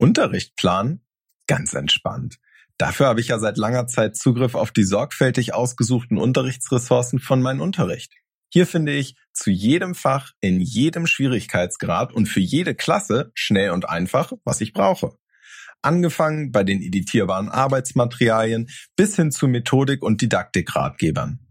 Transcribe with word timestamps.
Unterricht 0.00 0.56
planen? 0.56 1.02
Ganz 1.46 1.74
entspannt. 1.74 2.38
Dafür 2.78 3.06
habe 3.06 3.20
ich 3.20 3.28
ja 3.28 3.38
seit 3.38 3.58
langer 3.58 3.86
Zeit 3.86 4.16
Zugriff 4.16 4.54
auf 4.54 4.70
die 4.70 4.84
sorgfältig 4.84 5.52
ausgesuchten 5.52 6.16
Unterrichtsressourcen 6.16 7.18
von 7.18 7.42
meinem 7.42 7.60
Unterricht. 7.60 8.14
Hier 8.48 8.66
finde 8.66 8.92
ich 8.92 9.16
zu 9.34 9.50
jedem 9.50 9.94
Fach, 9.94 10.32
in 10.40 10.60
jedem 10.60 11.06
Schwierigkeitsgrad 11.06 12.14
und 12.14 12.26
für 12.26 12.40
jede 12.40 12.74
Klasse 12.74 13.30
schnell 13.34 13.72
und 13.72 13.90
einfach, 13.90 14.32
was 14.44 14.62
ich 14.62 14.72
brauche. 14.72 15.12
Angefangen 15.82 16.50
bei 16.50 16.64
den 16.64 16.80
editierbaren 16.80 17.50
Arbeitsmaterialien 17.50 18.70
bis 18.96 19.16
hin 19.16 19.30
zu 19.30 19.48
Methodik 19.48 20.02
und 20.02 20.22
Didaktikratgebern. 20.22 21.49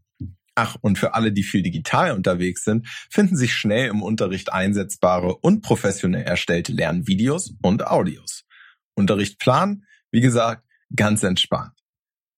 Ach, 0.61 0.75
und 0.81 0.99
für 0.99 1.13
alle, 1.13 1.31
die 1.31 1.43
viel 1.43 1.61
digital 1.61 2.11
unterwegs 2.11 2.65
sind, 2.65 2.85
finden 3.09 3.37
sich 3.37 3.53
schnell 3.53 3.87
im 3.87 4.01
Unterricht 4.01 4.51
einsetzbare 4.51 5.37
und 5.37 5.61
professionell 5.61 6.23
erstellte 6.23 6.73
Lernvideos 6.73 7.53
und 7.61 7.87
Audios. 7.87 8.43
Unterricht 8.93 9.39
planen, 9.39 9.85
wie 10.11 10.19
gesagt, 10.19 10.65
ganz 10.93 11.23
entspannt. 11.23 11.71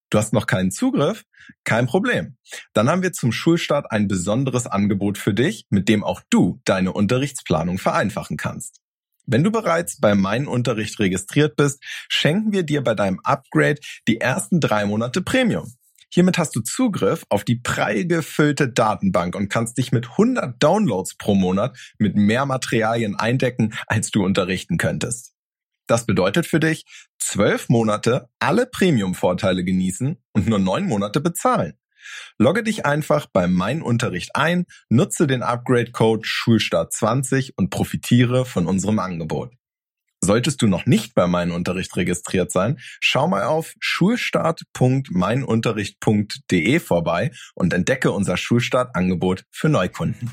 Du 0.08 0.18
hast 0.18 0.32
noch 0.32 0.46
keinen 0.46 0.70
Zugriff? 0.70 1.24
Kein 1.64 1.88
Problem. 1.88 2.36
Dann 2.74 2.88
haben 2.88 3.02
wir 3.02 3.12
zum 3.12 3.32
Schulstart 3.32 3.90
ein 3.90 4.06
besonderes 4.06 4.68
Angebot 4.68 5.18
für 5.18 5.34
dich, 5.34 5.66
mit 5.68 5.88
dem 5.88 6.04
auch 6.04 6.20
du 6.30 6.60
deine 6.64 6.92
Unterrichtsplanung 6.92 7.78
vereinfachen 7.78 8.36
kannst. 8.36 8.82
Wenn 9.26 9.42
du 9.42 9.50
bereits 9.50 9.98
bei 9.98 10.14
meinem 10.14 10.46
Unterricht 10.46 11.00
registriert 11.00 11.56
bist, 11.56 11.82
schenken 12.08 12.52
wir 12.52 12.62
dir 12.62 12.84
bei 12.84 12.94
deinem 12.94 13.18
Upgrade 13.24 13.80
die 14.06 14.20
ersten 14.20 14.60
drei 14.60 14.86
Monate 14.86 15.22
Premium. 15.22 15.74
Hiermit 16.14 16.36
hast 16.36 16.54
du 16.54 16.60
Zugriff 16.60 17.24
auf 17.30 17.42
die 17.42 17.56
prall 17.56 18.04
gefüllte 18.04 18.68
Datenbank 18.68 19.34
und 19.34 19.48
kannst 19.48 19.78
dich 19.78 19.92
mit 19.92 20.10
100 20.10 20.62
Downloads 20.62 21.16
pro 21.16 21.34
Monat 21.34 21.74
mit 21.96 22.16
mehr 22.16 22.44
Materialien 22.44 23.16
eindecken, 23.16 23.72
als 23.86 24.10
du 24.10 24.22
unterrichten 24.22 24.76
könntest. 24.76 25.32
Das 25.86 26.04
bedeutet 26.04 26.46
für 26.46 26.60
dich, 26.60 26.84
zwölf 27.18 27.70
Monate 27.70 28.28
alle 28.40 28.66
Premium-Vorteile 28.66 29.64
genießen 29.64 30.22
und 30.34 30.46
nur 30.46 30.58
neun 30.58 30.84
Monate 30.84 31.22
bezahlen. 31.22 31.78
Logge 32.36 32.62
dich 32.62 32.84
einfach 32.84 33.26
bei 33.32 33.46
Mein 33.46 33.80
Unterricht 33.80 34.36
ein, 34.36 34.66
nutze 34.90 35.26
den 35.26 35.42
Upgrade-Code 35.42 36.26
Schulstart20 36.26 37.52
und 37.56 37.70
profitiere 37.70 38.44
von 38.44 38.66
unserem 38.66 38.98
Angebot. 38.98 39.54
Solltest 40.24 40.62
du 40.62 40.68
noch 40.68 40.86
nicht 40.86 41.16
bei 41.16 41.26
meinem 41.26 41.52
Unterricht 41.52 41.96
registriert 41.96 42.52
sein, 42.52 42.78
schau 43.00 43.26
mal 43.26 43.42
auf 43.42 43.74
schulstart.meinunterricht.de 43.80 46.78
vorbei 46.78 47.32
und 47.54 47.74
entdecke 47.74 48.12
unser 48.12 48.36
Schulstartangebot 48.36 49.44
für 49.50 49.68
Neukunden. 49.68 50.32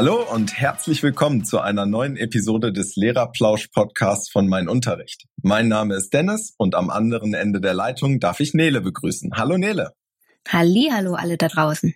Hallo 0.00 0.24
und 0.32 0.58
herzlich 0.58 1.02
willkommen 1.02 1.44
zu 1.44 1.60
einer 1.60 1.84
neuen 1.84 2.16
Episode 2.16 2.72
des 2.72 2.96
Lehrerplausch-Podcasts 2.96 4.30
von 4.30 4.48
Mein 4.48 4.66
Unterricht. 4.66 5.26
Mein 5.42 5.68
Name 5.68 5.94
ist 5.94 6.14
Dennis 6.14 6.54
und 6.56 6.74
am 6.74 6.88
anderen 6.88 7.34
Ende 7.34 7.60
der 7.60 7.74
Leitung 7.74 8.18
darf 8.18 8.40
ich 8.40 8.54
Nele 8.54 8.80
begrüßen. 8.80 9.32
Hallo 9.36 9.58
Nele. 9.58 9.92
Halli, 10.48 10.88
hallo 10.90 11.16
alle 11.16 11.36
da 11.36 11.48
draußen. 11.48 11.94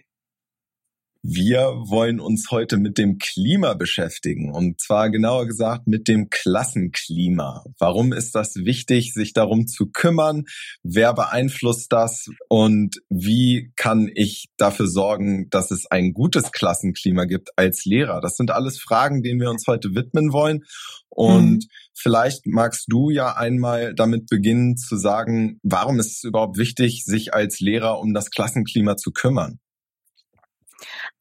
Wir 1.27 1.73
wollen 1.87 2.21
uns 2.21 2.51
heute 2.51 2.77
mit 2.77 2.99
dem 2.99 3.17
Klima 3.17 3.73
beschäftigen 3.73 4.53
und 4.53 4.79
zwar 4.79 5.09
genauer 5.09 5.47
gesagt 5.47 5.87
mit 5.87 6.07
dem 6.07 6.29
Klassenklima. 6.29 7.65
Warum 7.79 8.13
ist 8.13 8.35
das 8.35 8.57
wichtig, 8.57 9.15
sich 9.15 9.33
darum 9.33 9.67
zu 9.67 9.87
kümmern? 9.87 10.45
Wer 10.83 11.15
beeinflusst 11.15 11.91
das 11.95 12.27
und 12.51 13.01
wie 13.09 13.73
kann 13.75 14.11
ich 14.15 14.51
dafür 14.59 14.87
sorgen, 14.87 15.49
dass 15.49 15.71
es 15.71 15.87
ein 15.91 16.13
gutes 16.13 16.53
Klassenklima 16.53 17.25
gibt 17.25 17.49
als 17.57 17.87
Lehrer? 17.87 18.21
Das 18.21 18.37
sind 18.37 18.51
alles 18.51 18.79
Fragen, 18.79 19.23
denen 19.23 19.41
wir 19.41 19.49
uns 19.49 19.67
heute 19.67 19.95
widmen 19.95 20.31
wollen. 20.31 20.65
Und 21.09 21.55
mhm. 21.55 21.69
vielleicht 21.95 22.45
magst 22.45 22.85
du 22.89 23.09
ja 23.09 23.35
einmal 23.35 23.95
damit 23.95 24.27
beginnen 24.27 24.77
zu 24.77 24.99
sagen, 24.99 25.59
warum 25.63 25.99
ist 26.01 26.19
es 26.19 26.25
überhaupt 26.25 26.59
wichtig, 26.59 27.07
sich 27.07 27.33
als 27.33 27.61
Lehrer 27.61 27.99
um 27.99 28.13
das 28.13 28.31
Klassenklima 28.31 28.99
zu 28.99 29.11
kümmern? 29.11 29.61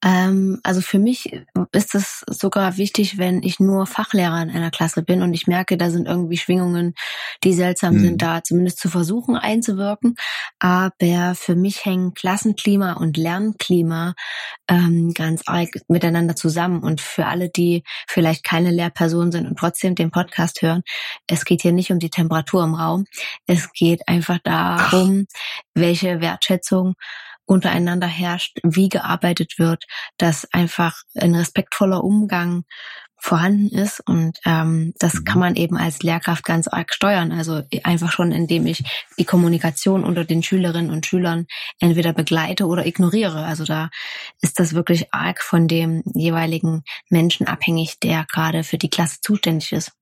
Ähm, 0.03 0.59
also 0.63 0.81
für 0.81 0.99
mich 0.99 1.31
ist 1.71 1.95
es 1.95 2.23
sogar 2.27 2.77
wichtig, 2.77 3.17
wenn 3.17 3.41
ich 3.43 3.59
nur 3.59 3.85
Fachlehrer 3.85 4.41
in 4.41 4.49
einer 4.49 4.71
Klasse 4.71 5.01
bin 5.01 5.21
und 5.21 5.33
ich 5.33 5.47
merke, 5.47 5.77
da 5.77 5.89
sind 5.89 6.07
irgendwie 6.07 6.37
Schwingungen, 6.37 6.93
die 7.43 7.53
seltsam 7.53 7.95
hm. 7.95 8.01
sind, 8.01 8.21
da 8.21 8.43
zumindest 8.43 8.79
zu 8.79 8.89
versuchen 8.89 9.35
einzuwirken. 9.37 10.15
Aber 10.59 11.35
für 11.35 11.55
mich 11.55 11.85
hängen 11.85 12.13
Klassenklima 12.13 12.93
und 12.93 13.17
Lernklima 13.17 14.13
ähm, 14.67 15.13
ganz 15.13 15.43
arg 15.45 15.69
miteinander 15.87 16.35
zusammen. 16.35 16.83
Und 16.83 17.01
für 17.01 17.25
alle, 17.25 17.49
die 17.49 17.83
vielleicht 18.07 18.43
keine 18.43 18.71
Lehrperson 18.71 19.31
sind 19.31 19.47
und 19.47 19.57
trotzdem 19.57 19.95
den 19.95 20.11
Podcast 20.11 20.61
hören, 20.61 20.83
es 21.27 21.45
geht 21.45 21.61
hier 21.61 21.71
nicht 21.71 21.91
um 21.91 21.99
die 21.99 22.09
Temperatur 22.09 22.63
im 22.63 22.75
Raum. 22.75 23.05
Es 23.47 23.71
geht 23.71 24.07
einfach 24.07 24.39
darum, 24.43 25.25
Ach. 25.27 25.39
welche 25.73 26.21
Wertschätzung 26.21 26.95
untereinander 27.45 28.07
herrscht, 28.07 28.59
wie 28.63 28.89
gearbeitet 28.89 29.59
wird, 29.59 29.85
dass 30.17 30.47
einfach 30.53 31.03
ein 31.15 31.35
respektvoller 31.35 32.03
Umgang 32.03 32.63
vorhanden 33.23 33.69
ist 33.69 34.01
und 34.05 34.37
ähm, 34.45 34.93
das 34.99 35.13
mhm. 35.13 35.23
kann 35.23 35.39
man 35.39 35.55
eben 35.55 35.77
als 35.77 36.03
Lehrkraft 36.03 36.43
ganz 36.43 36.67
arg 36.67 36.93
steuern. 36.93 37.31
Also 37.31 37.61
einfach 37.83 38.11
schon, 38.11 38.33
indem 38.33 38.67
ich 38.67 38.83
die 39.17 39.23
Kommunikation 39.23 40.03
unter 40.03 40.25
den 40.25 40.43
Schülerinnen 40.43 40.91
und 40.91 41.05
Schülern 41.05 41.47
entweder 41.79 42.11
begleite 42.11 42.65
oder 42.65 42.85
ignoriere. 42.85 43.45
Also 43.45 43.63
da 43.63 43.89
ist 44.41 44.59
das 44.59 44.73
wirklich 44.73 45.13
arg 45.13 45.41
von 45.41 45.69
dem 45.69 46.03
jeweiligen 46.13 46.83
Menschen 47.09 47.47
abhängig, 47.47 47.97
der 48.01 48.25
gerade 48.29 48.65
für 48.65 48.77
die 48.77 48.89
Klasse 48.89 49.21
zuständig 49.21 49.71
ist. 49.71 49.93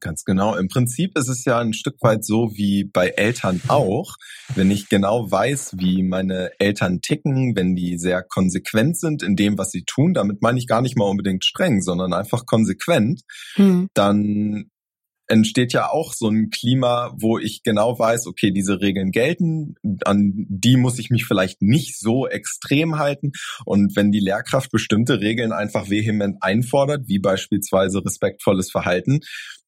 Ganz 0.00 0.24
genau. 0.24 0.56
Im 0.56 0.68
Prinzip 0.68 1.16
ist 1.16 1.28
es 1.28 1.44
ja 1.44 1.58
ein 1.58 1.72
Stück 1.72 1.96
weit 2.00 2.24
so 2.24 2.52
wie 2.54 2.84
bei 2.84 3.08
Eltern 3.08 3.60
auch. 3.68 4.16
Wenn 4.54 4.70
ich 4.70 4.88
genau 4.88 5.30
weiß, 5.30 5.74
wie 5.78 6.02
meine 6.02 6.50
Eltern 6.58 7.00
ticken, 7.00 7.56
wenn 7.56 7.74
die 7.74 7.98
sehr 7.98 8.22
konsequent 8.22 8.98
sind 8.98 9.22
in 9.22 9.36
dem, 9.36 9.58
was 9.58 9.70
sie 9.70 9.84
tun, 9.84 10.14
damit 10.14 10.42
meine 10.42 10.58
ich 10.58 10.66
gar 10.66 10.82
nicht 10.82 10.96
mal 10.96 11.08
unbedingt 11.08 11.44
streng, 11.44 11.80
sondern 11.80 12.12
einfach 12.12 12.46
konsequent, 12.46 13.22
hm. 13.54 13.88
dann 13.94 14.70
entsteht 15.28 15.72
ja 15.72 15.90
auch 15.90 16.12
so 16.14 16.28
ein 16.28 16.50
Klima, 16.50 17.14
wo 17.18 17.38
ich 17.38 17.62
genau 17.62 17.98
weiß, 17.98 18.26
okay, 18.26 18.52
diese 18.52 18.80
Regeln 18.80 19.10
gelten, 19.10 19.74
an 20.04 20.46
die 20.48 20.76
muss 20.76 20.98
ich 20.98 21.10
mich 21.10 21.24
vielleicht 21.24 21.62
nicht 21.62 21.98
so 21.98 22.26
extrem 22.26 22.98
halten. 22.98 23.32
Und 23.64 23.96
wenn 23.96 24.12
die 24.12 24.20
Lehrkraft 24.20 24.70
bestimmte 24.70 25.20
Regeln 25.20 25.52
einfach 25.52 25.90
vehement 25.90 26.36
einfordert, 26.42 27.08
wie 27.08 27.18
beispielsweise 27.18 28.04
respektvolles 28.04 28.70
Verhalten, 28.70 29.20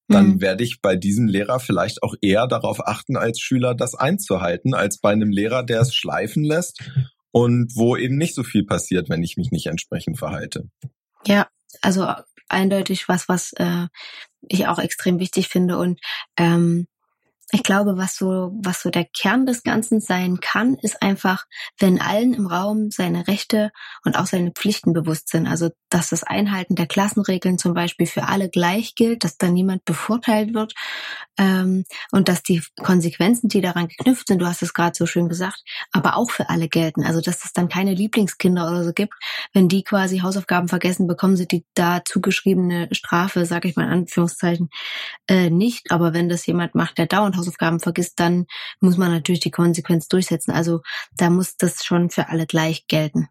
dann 0.09 0.27
mhm. 0.27 0.41
werde 0.41 0.65
ich 0.65 0.81
bei 0.81 0.97
diesem 0.97 1.29
Lehrer 1.29 1.61
vielleicht 1.61 2.03
auch 2.03 2.15
eher 2.21 2.47
darauf 2.47 2.87
achten, 2.87 3.17
als 3.17 3.41
Schüler 3.41 3.75
das 3.75 3.95
einzuhalten, 3.95 4.75
als 4.75 4.99
bei 4.99 5.11
einem 5.11 5.31
Lehrer, 5.31 5.63
der 5.63 5.83
es 5.83 5.95
schleifen 5.95 6.43
lässt 6.43 6.83
und 7.31 7.73
wo 7.77 7.97
eben 7.97 8.17
nicht 8.17 8.35
so 8.35 8.43
viel 8.43 8.65
passiert, 8.65 9.09
wenn 9.11 9.23
ich 9.23 9.37
mich 9.37 9.51
nicht 9.51 9.67
entsprechend 9.67 10.19
verhalte. 10.19 10.69
Ja, 11.27 11.49
also 11.83 12.11
eindeutig 12.49 13.09
was, 13.09 13.29
was 13.29 13.53
äh, 13.57 13.87
ich 14.41 14.67
auch 14.67 14.79
extrem 14.79 15.19
wichtig 15.19 15.49
finde 15.49 15.79
und 15.79 16.01
ähm, 16.37 16.87
ich 17.51 17.63
glaube, 17.63 17.97
was 17.97 18.17
so, 18.17 18.53
was 18.63 18.83
so 18.83 18.91
der 18.91 19.07
Kern 19.07 19.47
des 19.47 19.63
Ganzen 19.63 20.01
sein 20.01 20.39
kann, 20.41 20.77
ist 20.83 21.03
einfach, 21.03 21.47
wenn 21.79 21.99
allen 21.99 22.35
im 22.35 22.47
Raum 22.47 22.91
seine 22.91 23.27
Rechte 23.27 23.71
und 24.05 24.19
auch 24.19 24.27
seine 24.27 24.51
Pflichten 24.51 24.93
bewusst 24.93 25.31
sind. 25.31 25.47
Also, 25.47 25.71
dass 25.89 26.11
das 26.11 26.25
Einhalten 26.25 26.75
der 26.75 26.87
Klassenregeln 26.87 27.59
zum 27.59 27.73
Beispiel 27.73 28.07
für 28.07 28.25
alle 28.25 28.51
gleich 28.51 28.95
gilt, 28.95 29.25
dass 29.25 29.39
da 29.39 29.49
niemand 29.49 29.87
bevorteilt 29.87 30.53
wird 30.53 30.75
ähm, 31.39 31.85
und 32.11 32.29
dass 32.29 32.43
die 32.43 32.63
Konsequenzen, 32.83 33.49
die 33.49 33.63
daran 33.63 33.89
geknüpft 33.89 34.29
sind, 34.29 34.43
du 34.43 34.47
hast 34.47 34.61
es 34.61 34.75
gerade 34.75 34.95
so 34.95 35.07
schön 35.07 35.31
gesagt, 35.31 35.63
aber 35.91 36.19
auch 36.19 36.31
für 36.31 36.51
alle 36.51 36.69
gelten. 36.69 37.03
Also, 37.03 37.23
dass 37.23 37.47
es 37.47 37.55
dann 37.55 37.71
keine 37.71 37.95
Lieblingskinder 37.95 38.69
oder 38.69 38.85
so 38.85 38.93
gibt. 38.93 39.15
Wenn 39.55 39.69
die 39.69 39.85
quasi 39.85 40.19
Hausaufgaben 40.19 40.69
vergessen, 40.69 41.07
bekommen 41.07 41.37
sie 41.37 41.49
die 41.49 41.65
da 41.73 42.03
zugeschriebene 42.05 42.89
Strafe, 42.93 43.47
sage 43.47 43.69
ich 43.69 43.77
mal 43.77 43.85
in 43.85 44.01
Anführungszeichen, 44.01 44.69
äh, 45.29 45.49
nicht. 45.49 45.93
Aber 45.93 46.13
wenn 46.13 46.29
das 46.29 46.45
jemand 46.45 46.75
macht, 46.75 46.99
der 46.99 47.07
dauernd 47.07 47.38
Hausaufgaben 47.39 47.81
vergisst, 47.81 48.21
dann 48.21 48.47
muss 48.81 48.97
man 48.97 49.11
natürlich 49.11 49.41
die 49.41 49.51
Konsequenz 49.51 50.09
durchsetzen. 50.09 50.51
Also 50.51 50.83
da 51.17 51.31
muss 51.31 51.57
das 51.57 51.85
schon 51.85 52.11
für 52.11 52.29
alle 52.29 52.47
gleich 52.47 52.87
gelten. 52.87 53.29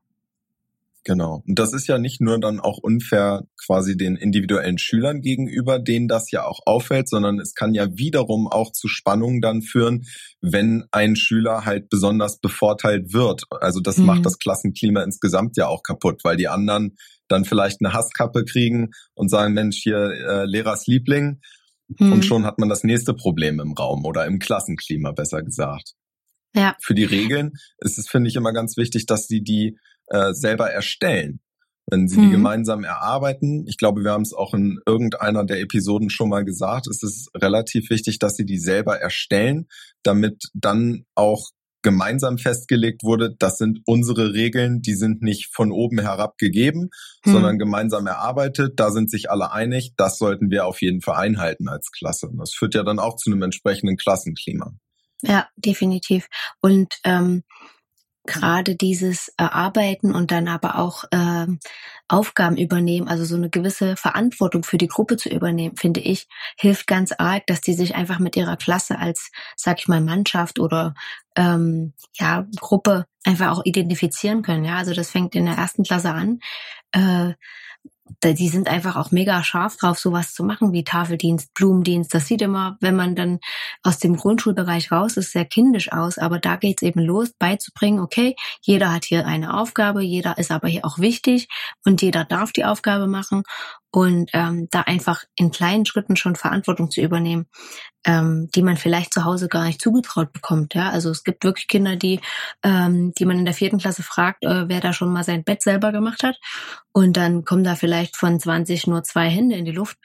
Genau. 1.07 1.41
Und 1.47 1.57
das 1.57 1.71
ist 1.71 1.87
ja 1.87 1.99
nicht 1.99 2.19
nur 2.19 2.37
dann 2.37 2.59
auch 2.59 2.79
unfair 2.79 3.47
quasi 3.65 3.95
den 3.95 4.17
individuellen 4.17 4.77
Schülern 4.77 5.21
gegenüber, 5.21 5.79
denen 5.79 6.09
das 6.09 6.31
ja 6.31 6.43
auch 6.43 6.59
auffällt, 6.65 7.07
sondern 7.07 7.39
es 7.39 7.53
kann 7.53 7.73
ja 7.73 7.87
wiederum 7.97 8.49
auch 8.49 8.73
zu 8.73 8.89
Spannungen 8.89 9.39
dann 9.39 9.61
führen, 9.61 10.05
wenn 10.41 10.83
ein 10.91 11.15
Schüler 11.15 11.63
halt 11.63 11.87
besonders 11.87 12.39
bevorteilt 12.39 13.13
wird. 13.13 13.43
Also 13.61 13.79
das 13.79 13.99
mhm. 13.99 14.05
macht 14.05 14.25
das 14.25 14.37
Klassenklima 14.37 15.01
insgesamt 15.01 15.55
ja 15.55 15.67
auch 15.67 15.81
kaputt, 15.81 16.25
weil 16.25 16.35
die 16.35 16.49
anderen 16.49 16.97
dann 17.29 17.45
vielleicht 17.45 17.77
eine 17.79 17.93
Hasskappe 17.93 18.43
kriegen 18.43 18.89
und 19.13 19.29
sagen, 19.29 19.53
Mensch, 19.53 19.77
hier 19.77 20.11
äh, 20.11 20.45
Lehrers 20.45 20.87
Liebling. 20.87 21.39
Hm. 21.97 22.13
Und 22.13 22.25
schon 22.25 22.45
hat 22.45 22.59
man 22.59 22.69
das 22.69 22.83
nächste 22.83 23.13
Problem 23.13 23.59
im 23.59 23.73
Raum 23.73 24.05
oder 24.05 24.25
im 24.25 24.39
Klassenklima, 24.39 25.11
besser 25.11 25.41
gesagt. 25.41 25.93
Ja. 26.53 26.75
Für 26.81 26.95
die 26.95 27.05
Regeln 27.05 27.53
ist 27.79 27.97
es, 27.97 28.09
finde 28.09 28.29
ich, 28.29 28.35
immer 28.35 28.53
ganz 28.53 28.77
wichtig, 28.77 29.05
dass 29.05 29.27
sie 29.27 29.41
die 29.41 29.77
äh, 30.07 30.33
selber 30.33 30.69
erstellen. 30.69 31.39
Wenn 31.89 32.09
sie 32.09 32.19
mhm. 32.19 32.23
die 32.23 32.31
gemeinsam 32.31 32.83
erarbeiten, 32.83 33.65
ich 33.67 33.77
glaube, 33.77 34.03
wir 34.03 34.11
haben 34.11 34.23
es 34.23 34.33
auch 34.33 34.53
in 34.53 34.79
irgendeiner 34.85 35.45
der 35.45 35.61
Episoden 35.61 36.09
schon 36.09 36.29
mal 36.29 36.43
gesagt, 36.43 36.87
es 36.87 37.01
ist 37.01 37.29
relativ 37.33 37.89
wichtig, 37.89 38.19
dass 38.19 38.35
sie 38.35 38.45
die 38.45 38.59
selber 38.59 38.99
erstellen, 38.99 39.67
damit 40.03 40.43
dann 40.53 41.05
auch 41.15 41.51
gemeinsam 41.87 42.37
festgelegt 42.37 43.03
wurde, 43.03 43.33
das 43.33 43.57
sind 43.57 43.79
unsere 43.85 44.33
Regeln, 44.33 44.81
die 44.81 44.93
sind 44.93 45.21
nicht 45.21 45.55
von 45.55 45.71
oben 45.71 45.99
herab 45.99 46.37
gegeben, 46.37 46.89
hm. 47.23 47.31
sondern 47.31 47.57
gemeinsam 47.57 48.07
erarbeitet, 48.07 48.77
da 48.77 48.91
sind 48.91 49.09
sich 49.09 49.31
alle 49.31 49.53
einig, 49.53 49.93
das 49.95 50.17
sollten 50.17 50.51
wir 50.51 50.65
auf 50.65 50.81
jeden 50.81 50.99
Fall 50.99 51.15
einhalten 51.15 51.69
als 51.69 51.89
Klasse. 51.91 52.29
Das 52.37 52.53
führt 52.53 52.75
ja 52.75 52.83
dann 52.83 52.99
auch 52.99 53.15
zu 53.15 53.31
einem 53.31 53.41
entsprechenden 53.41 53.95
Klassenklima. 53.95 54.73
Ja, 55.21 55.47
definitiv. 55.55 56.27
Und 56.59 56.93
ähm, 57.05 57.43
gerade 58.27 58.75
dieses 58.75 59.33
Erarbeiten 59.37 60.13
und 60.13 60.31
dann 60.31 60.47
aber 60.47 60.77
auch 60.77 61.05
äh, 61.11 61.47
Aufgaben 62.07 62.57
übernehmen, 62.57 63.07
also 63.07 63.25
so 63.25 63.35
eine 63.35 63.49
gewisse 63.49 63.95
Verantwortung 63.95 64.63
für 64.63 64.77
die 64.77 64.87
Gruppe 64.87 65.17
zu 65.17 65.29
übernehmen, 65.29 65.75
finde 65.75 65.99
ich, 65.99 66.27
hilft 66.57 66.87
ganz 66.87 67.11
arg, 67.17 67.47
dass 67.47 67.61
die 67.61 67.73
sich 67.73 67.95
einfach 67.95 68.19
mit 68.19 68.35
ihrer 68.35 68.57
Klasse 68.57 68.99
als, 68.99 69.31
sag 69.55 69.79
ich 69.79 69.87
mal, 69.87 70.01
Mannschaft 70.01 70.59
oder 70.59 70.93
ähm, 71.35 71.93
ja 72.19 72.45
Gruppe 72.59 73.05
einfach 73.25 73.51
auch 73.57 73.61
identifizieren 73.65 74.41
können. 74.41 74.63
Ja, 74.63 74.77
also 74.77 74.93
das 74.93 75.11
fängt 75.11 75.35
in 75.35 75.45
der 75.45 75.55
ersten 75.55 75.83
Klasse 75.83 76.11
an. 76.11 76.39
Äh, 76.91 77.33
die 78.23 78.49
sind 78.49 78.67
einfach 78.67 78.95
auch 78.95 79.11
mega 79.11 79.43
scharf 79.43 79.77
drauf, 79.77 79.99
sowas 79.99 80.33
zu 80.33 80.43
machen 80.43 80.73
wie 80.73 80.83
Tafeldienst, 80.83 81.53
Blumendienst. 81.53 82.13
Das 82.13 82.27
sieht 82.27 82.41
immer, 82.41 82.77
wenn 82.81 82.95
man 82.95 83.15
dann 83.15 83.39
aus 83.83 83.99
dem 83.99 84.15
Grundschulbereich 84.15 84.91
raus 84.91 85.17
ist, 85.17 85.31
sehr 85.31 85.45
kindisch 85.45 85.91
aus. 85.91 86.17
Aber 86.17 86.39
da 86.39 86.55
geht's 86.55 86.81
eben 86.81 87.01
los, 87.01 87.31
beizubringen, 87.37 87.99
okay, 87.99 88.35
jeder 88.61 88.93
hat 88.93 89.05
hier 89.05 89.25
eine 89.25 89.53
Aufgabe, 89.59 90.01
jeder 90.01 90.37
ist 90.37 90.51
aber 90.51 90.67
hier 90.67 90.85
auch 90.85 90.99
wichtig 90.99 91.47
und 91.85 92.01
jeder 92.01 92.25
darf 92.25 92.51
die 92.51 92.65
Aufgabe 92.65 93.07
machen 93.07 93.43
und 93.91 94.29
ähm, 94.33 94.67
da 94.69 94.81
einfach 94.81 95.23
in 95.35 95.51
kleinen 95.51 95.85
Schritten 95.85 96.15
schon 96.17 96.35
Verantwortung 96.35 96.91
zu 96.91 97.01
übernehmen, 97.01 97.47
ähm, 98.05 98.49
die 98.53 98.61
man 98.61 98.77
vielleicht 98.77 99.13
zu 99.13 99.23
Hause 99.23 99.47
gar 99.47 99.65
nicht 99.65 99.81
zugetraut 99.81 100.33
bekommt. 100.33 100.75
Ja, 100.75 100.89
also 100.89 101.09
es 101.09 101.23
gibt 101.23 101.43
wirklich 101.43 101.67
Kinder, 101.67 101.95
die, 101.95 102.19
ähm, 102.63 103.11
die 103.17 103.25
man 103.25 103.39
in 103.39 103.45
der 103.45 103.53
vierten 103.53 103.79
Klasse 103.79 104.03
fragt, 104.03 104.43
äh, 104.43 104.67
wer 104.67 104.81
da 104.81 104.93
schon 104.93 105.11
mal 105.11 105.23
sein 105.23 105.43
Bett 105.43 105.61
selber 105.61 105.91
gemacht 105.91 106.23
hat, 106.23 106.37
und 106.97 107.15
dann 107.15 107.45
kommen 107.45 107.63
da 107.63 107.75
vielleicht 107.75 107.96
von 108.05 108.39
20 108.39 108.87
nur 108.87 109.03
zwei 109.03 109.29
Hände 109.29 109.55
in 109.55 109.65
die 109.65 109.71
Luft, 109.71 109.97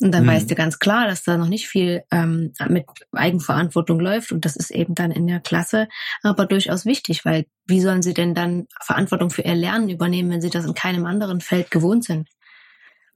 und 0.00 0.12
dann 0.12 0.24
mhm. 0.24 0.28
weißt 0.28 0.50
du 0.50 0.54
ganz 0.54 0.78
klar, 0.78 1.06
dass 1.06 1.22
da 1.22 1.38
noch 1.38 1.48
nicht 1.48 1.68
viel 1.68 2.02
ähm, 2.10 2.52
mit 2.68 2.84
Eigenverantwortung 3.12 3.98
läuft, 3.98 4.32
und 4.32 4.44
das 4.44 4.56
ist 4.56 4.70
eben 4.70 4.94
dann 4.94 5.10
in 5.10 5.26
der 5.26 5.40
Klasse 5.40 5.88
aber 6.22 6.46
durchaus 6.46 6.84
wichtig, 6.84 7.24
weil 7.24 7.46
wie 7.66 7.80
sollen 7.80 8.02
sie 8.02 8.14
denn 8.14 8.34
dann 8.34 8.66
Verantwortung 8.82 9.30
für 9.30 9.42
ihr 9.42 9.54
Lernen 9.54 9.88
übernehmen, 9.88 10.30
wenn 10.30 10.40
sie 10.40 10.50
das 10.50 10.66
in 10.66 10.74
keinem 10.74 11.06
anderen 11.06 11.40
Feld 11.40 11.70
gewohnt 11.70 12.04
sind? 12.04 12.28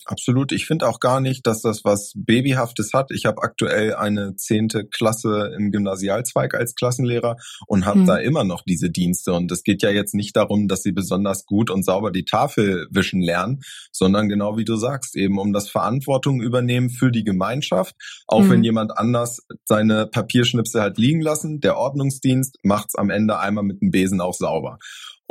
Absolut. 0.07 0.53
Ich 0.53 0.67
finde 0.67 0.89
auch 0.89 0.99
gar 0.99 1.21
nicht, 1.21 1.47
dass 1.47 1.61
das 1.61 1.85
was 1.85 2.13
Babyhaftes 2.17 2.93
hat. 2.95 3.11
Ich 3.11 3.27
habe 3.27 3.43
aktuell 3.43 3.95
eine 3.95 4.35
zehnte 4.37 4.87
Klasse 4.87 5.53
im 5.57 5.71
Gymnasialzweig 5.71 6.55
als 6.55 6.75
Klassenlehrer 6.75 7.37
und 7.67 7.85
habe 7.85 8.01
mhm. 8.01 8.07
da 8.07 8.17
immer 8.17 8.45
noch 8.45 8.63
diese 8.67 8.91
Dienste. 8.91 9.35
Und 9.35 9.53
es 9.53 9.63
geht 9.63 9.83
ja 9.83 9.91
jetzt 9.91 10.15
nicht 10.15 10.37
darum, 10.37 10.69
dass 10.69 10.83
sie 10.83 10.93
besonders 10.93 11.45
gut 11.45 11.71
und 11.71 11.85
sauber 11.85 12.11
die 12.11 12.25
Tafel 12.25 12.87
wischen 12.91 13.21
lernen, 13.21 13.61
sondern 13.93 14.29
genau 14.29 14.57
wie 14.57 14.65
du 14.65 14.77
sagst, 14.77 15.17
eben 15.17 15.39
um 15.39 15.53
das 15.53 15.69
Verantwortung 15.69 16.41
übernehmen 16.41 16.89
für 16.89 17.11
die 17.11 17.25
Gemeinschaft. 17.25 17.95
Auch 18.27 18.43
mhm. 18.43 18.51
wenn 18.51 18.65
jemand 18.65 18.97
anders 18.97 19.41
seine 19.65 20.07
Papierschnipsel 20.07 20.81
hat 20.81 20.99
liegen 20.99 21.21
lassen, 21.21 21.61
der 21.61 21.77
Ordnungsdienst 21.77 22.59
macht's 22.63 22.95
am 22.95 23.11
Ende 23.11 23.39
einmal 23.39 23.65
mit 23.65 23.83
dem 23.83 23.91
Besen 23.91 24.21
auch 24.21 24.35
sauber. 24.35 24.79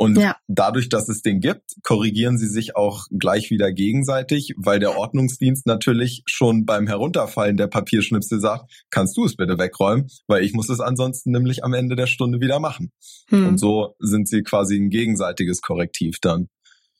Und 0.00 0.16
ja. 0.16 0.34
dadurch, 0.48 0.88
dass 0.88 1.10
es 1.10 1.20
den 1.20 1.40
gibt, 1.40 1.74
korrigieren 1.82 2.38
sie 2.38 2.46
sich 2.46 2.74
auch 2.74 3.04
gleich 3.10 3.50
wieder 3.50 3.70
gegenseitig, 3.70 4.54
weil 4.56 4.78
der 4.78 4.96
Ordnungsdienst 4.96 5.66
natürlich 5.66 6.22
schon 6.24 6.64
beim 6.64 6.86
Herunterfallen 6.86 7.58
der 7.58 7.66
Papierschnipsel 7.66 8.40
sagt, 8.40 8.86
kannst 8.88 9.18
du 9.18 9.26
es 9.26 9.36
bitte 9.36 9.58
wegräumen, 9.58 10.08
weil 10.26 10.42
ich 10.42 10.54
muss 10.54 10.70
es 10.70 10.80
ansonsten 10.80 11.32
nämlich 11.32 11.64
am 11.64 11.74
Ende 11.74 11.96
der 11.96 12.06
Stunde 12.06 12.40
wieder 12.40 12.60
machen. 12.60 12.92
Hm. 13.26 13.46
Und 13.46 13.58
so 13.58 13.94
sind 13.98 14.26
sie 14.26 14.42
quasi 14.42 14.78
ein 14.78 14.88
gegenseitiges 14.88 15.60
Korrektiv 15.60 16.16
dann. 16.22 16.48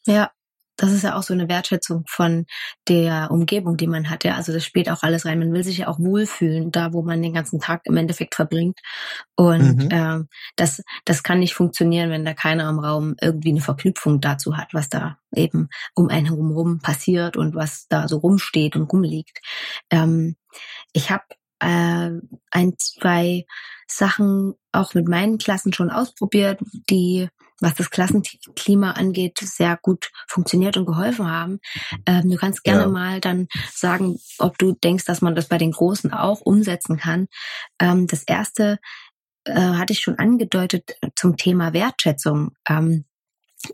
Ja, 0.06 0.30
das 0.80 0.92
ist 0.92 1.02
ja 1.02 1.14
auch 1.14 1.22
so 1.22 1.34
eine 1.34 1.48
Wertschätzung 1.48 2.04
von 2.06 2.46
der 2.88 3.30
Umgebung, 3.30 3.76
die 3.76 3.86
man 3.86 4.08
hat. 4.08 4.24
Ja, 4.24 4.36
also 4.36 4.50
das 4.50 4.64
spielt 4.64 4.88
auch 4.88 5.02
alles 5.02 5.26
rein. 5.26 5.38
Man 5.38 5.52
will 5.52 5.62
sich 5.62 5.78
ja 5.78 5.88
auch 5.88 5.98
wohlfühlen, 5.98 6.72
da 6.72 6.94
wo 6.94 7.02
man 7.02 7.20
den 7.20 7.34
ganzen 7.34 7.60
Tag 7.60 7.82
im 7.84 7.98
Endeffekt 7.98 8.34
verbringt. 8.34 8.78
Und 9.36 9.84
mhm. 9.84 9.90
äh, 9.90 10.24
das, 10.56 10.82
das 11.04 11.22
kann 11.22 11.40
nicht 11.40 11.52
funktionieren, 11.52 12.08
wenn 12.08 12.24
da 12.24 12.32
keiner 12.32 12.68
im 12.70 12.78
Raum 12.78 13.14
irgendwie 13.20 13.50
eine 13.50 13.60
Verknüpfung 13.60 14.22
dazu 14.22 14.56
hat, 14.56 14.72
was 14.72 14.88
da 14.88 15.18
eben 15.34 15.68
um 15.94 16.08
einen 16.08 16.26
herum 16.26 16.80
passiert 16.80 17.36
und 17.36 17.54
was 17.54 17.86
da 17.88 18.08
so 18.08 18.16
rumsteht 18.16 18.74
und 18.74 18.90
rumliegt. 18.90 19.38
Ähm, 19.90 20.36
ich 20.94 21.10
habe 21.10 21.24
äh, 21.58 22.10
ein, 22.52 22.74
zwei 22.78 23.44
Sachen 23.86 24.54
auch 24.72 24.94
mit 24.94 25.08
meinen 25.08 25.36
Klassen 25.36 25.74
schon 25.74 25.90
ausprobiert, 25.90 26.60
die, 26.88 27.28
was 27.60 27.74
das 27.74 27.90
Klassenklima 27.90 28.92
angeht, 28.92 29.38
sehr 29.40 29.78
gut 29.80 30.10
funktioniert 30.26 30.76
und 30.76 30.86
geholfen 30.86 31.30
haben. 31.30 31.60
Ähm, 32.06 32.30
du 32.30 32.36
kannst 32.36 32.64
gerne 32.64 32.82
ja. 32.82 32.88
mal 32.88 33.20
dann 33.20 33.48
sagen, 33.72 34.18
ob 34.38 34.58
du 34.58 34.72
denkst, 34.72 35.04
dass 35.04 35.20
man 35.20 35.34
das 35.34 35.48
bei 35.48 35.58
den 35.58 35.72
Großen 35.72 36.12
auch 36.12 36.40
umsetzen 36.40 36.96
kann. 36.96 37.28
Ähm, 37.78 38.06
das 38.06 38.22
erste 38.24 38.78
äh, 39.44 39.54
hatte 39.54 39.92
ich 39.92 40.00
schon 40.00 40.18
angedeutet 40.18 40.96
zum 41.16 41.36
Thema 41.36 41.72
Wertschätzung. 41.72 42.52
Ähm, 42.68 43.04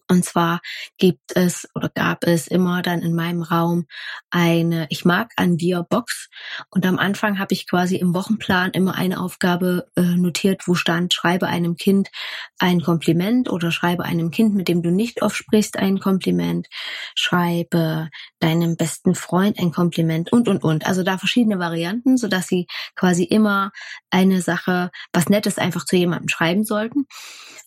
und 0.09 0.25
zwar 0.25 0.61
gibt 0.99 1.37
es 1.37 1.69
oder 1.75 1.89
gab 1.89 2.25
es 2.25 2.47
immer 2.47 2.83
dann 2.83 3.03
in 3.03 3.15
meinem 3.15 3.43
Raum 3.43 3.87
eine 4.31 4.87
Ich 4.91 5.05
mag 5.05 5.33
an 5.37 5.57
dir 5.57 5.85
Box. 5.89 6.29
Und 6.71 6.85
am 6.87 6.99
Anfang 6.99 7.39
habe 7.39 7.55
ich 7.55 7.69
quasi 7.69 7.97
im 7.97 8.15
Wochenplan 8.15 8.73
immer 8.73 8.97
eine 8.97 9.21
Aufgabe 9.21 9.87
äh, 9.97 10.03
notiert, 10.03 10.67
wo 10.67 10.75
stand, 10.75 11.15
schreibe 11.15 11.47
einem 11.47 11.77
Kind 11.77 12.11
ein 12.59 12.81
Kompliment 12.81 13.51
oder 13.51 13.71
schreibe 13.71 14.05
einem 14.05 14.31
Kind, 14.31 14.55
mit 14.55 14.69
dem 14.69 14.83
du 14.83 14.91
nicht 14.91 15.23
oft 15.23 15.37
sprichst, 15.37 15.79
ein 15.79 16.01
Kompliment, 16.01 16.69
schreibe 17.15 18.11
deinem 18.41 18.77
besten 18.77 19.15
Freund 19.15 19.59
ein 19.59 19.73
Kompliment 19.73 20.33
und, 20.33 20.49
und, 20.49 20.63
und. 20.63 20.87
Also 20.87 21.03
da 21.03 21.19
verschiedene 21.19 21.59
Varianten, 21.59 22.17
sodass 22.17 22.47
sie 22.47 22.67
quasi 22.95 23.25
immer 23.25 23.73
eine 24.11 24.43
Sache, 24.43 24.91
was 25.13 25.29
Nettes 25.29 25.59
einfach 25.59 25.85
zu 25.85 25.97
jemandem 25.97 26.29
schreiben 26.29 26.65
sollten. 26.65 27.07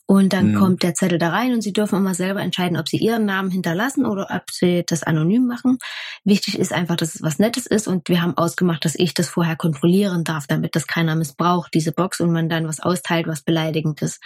Und 0.06 0.34
dann 0.34 0.54
mhm. 0.54 0.56
kommt 0.56 0.82
der 0.82 0.96
Zettel 0.96 1.20
da 1.20 1.30
rein 1.30 1.54
und 1.54 1.62
Sie 1.62 1.72
dürfen 1.72 2.00
immer 2.00 2.16
selber 2.16 2.42
entscheiden, 2.42 2.80
ob 2.80 2.90
Sie 2.90 2.98
Ihren 2.98 3.26
Namen 3.26 3.52
hinterlassen 3.52 4.08
oder 4.08 4.28
ob 4.32 4.50
Sie 4.50 4.84
das 4.84 5.04
anonym 5.04 5.46
machen. 5.46 5.78
Wichtig 6.24 6.58
ist 6.58 6.74
einfach, 6.74 6.96
dass 6.96 7.14
es 7.14 7.22
was 7.22 7.38
Nettes 7.38 7.68
ist 7.68 7.88
und 7.88 8.10
wir 8.10 8.24
haben 8.24 8.36
ausgemacht, 8.36 8.84
dass 8.86 8.96
ich 8.96 9.14
das 9.14 9.30
vorher 9.30 9.56
kontrollieren 9.56 10.24
darf, 10.24 10.48
damit 10.48 10.76
das 10.76 10.88
keiner 10.88 11.16
missbraucht, 11.16 11.76
diese 11.76 11.92
Box, 11.92 12.22
und 12.22 12.32
man 12.32 12.50
dann 12.50 12.68
was 12.68 12.80
austeilt, 12.80 13.28
was 13.28 13.44
beleidigend 13.44 14.02
ist. 14.02 14.20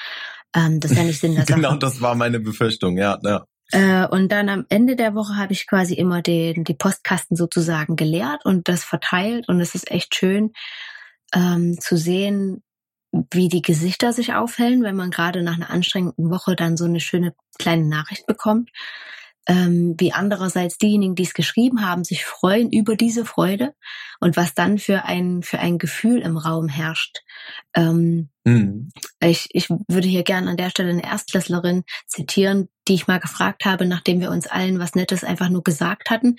Ähm, 0.55 0.79
das 0.79 0.91
ist 0.91 0.97
ja 0.97 1.03
nicht 1.03 1.19
Sinn 1.19 1.35
der 1.35 1.43
Sache. 1.47 1.59
genau, 1.59 1.75
das 1.75 1.99
war 1.99 2.15
meine 2.15 2.39
Befürchtung, 2.39 2.97
ja. 2.97 3.19
ja. 3.21 3.43
Äh, 3.73 4.05
und 4.05 4.31
dann 4.31 4.49
am 4.49 4.65
Ende 4.69 4.95
der 4.95 5.15
Woche 5.15 5.35
habe 5.35 5.51
ich 5.51 5.65
quasi 5.65 5.95
immer 5.95 6.21
den, 6.21 6.63
die 6.63 6.75
Postkasten 6.75 7.35
sozusagen 7.35 7.95
geleert 7.95 8.45
und 8.45 8.67
das 8.67 8.83
verteilt 8.83 9.49
und 9.49 9.59
es 9.59 9.73
ist 9.73 9.89
echt 9.89 10.13
schön 10.13 10.53
ähm, 11.33 11.79
zu 11.79 11.97
sehen, 11.97 12.61
wie 13.31 13.49
die 13.49 13.63
Gesichter 13.63 14.13
sich 14.13 14.35
aufhellen, 14.35 14.83
wenn 14.83 14.95
man 14.95 15.09
gerade 15.09 15.41
nach 15.41 15.55
einer 15.55 15.71
anstrengenden 15.71 16.29
Woche 16.29 16.55
dann 16.55 16.77
so 16.77 16.85
eine 16.85 16.99
schöne 16.99 17.33
kleine 17.57 17.87
Nachricht 17.87 18.27
bekommt. 18.27 18.69
Ähm, 19.47 19.95
wie 19.97 20.13
andererseits 20.13 20.77
diejenigen, 20.77 21.15
die 21.15 21.23
es 21.23 21.33
geschrieben 21.33 21.83
haben, 21.83 22.03
sich 22.03 22.25
freuen 22.25 22.71
über 22.71 22.95
diese 22.95 23.25
Freude 23.25 23.73
und 24.19 24.37
was 24.37 24.53
dann 24.53 24.77
für 24.77 25.05
ein, 25.05 25.41
für 25.41 25.57
ein 25.59 25.79
Gefühl 25.79 26.19
im 26.19 26.37
Raum 26.37 26.69
herrscht. 26.69 27.23
Ähm, 27.73 28.29
mhm. 28.43 28.91
ich, 29.19 29.49
ich 29.51 29.69
würde 29.69 30.07
hier 30.07 30.23
gerne 30.23 30.49
an 30.49 30.57
der 30.57 30.69
Stelle 30.69 30.89
eine 30.89 31.03
Erstklässlerin 31.03 31.83
zitieren, 32.07 32.69
die 32.87 32.95
ich 32.95 33.07
mal 33.07 33.19
gefragt 33.19 33.65
habe, 33.65 33.85
nachdem 33.85 34.19
wir 34.19 34.29
uns 34.29 34.47
allen 34.47 34.79
was 34.79 34.95
Nettes 34.95 35.23
einfach 35.23 35.49
nur 35.49 35.63
gesagt 35.63 36.09
hatten. 36.09 36.35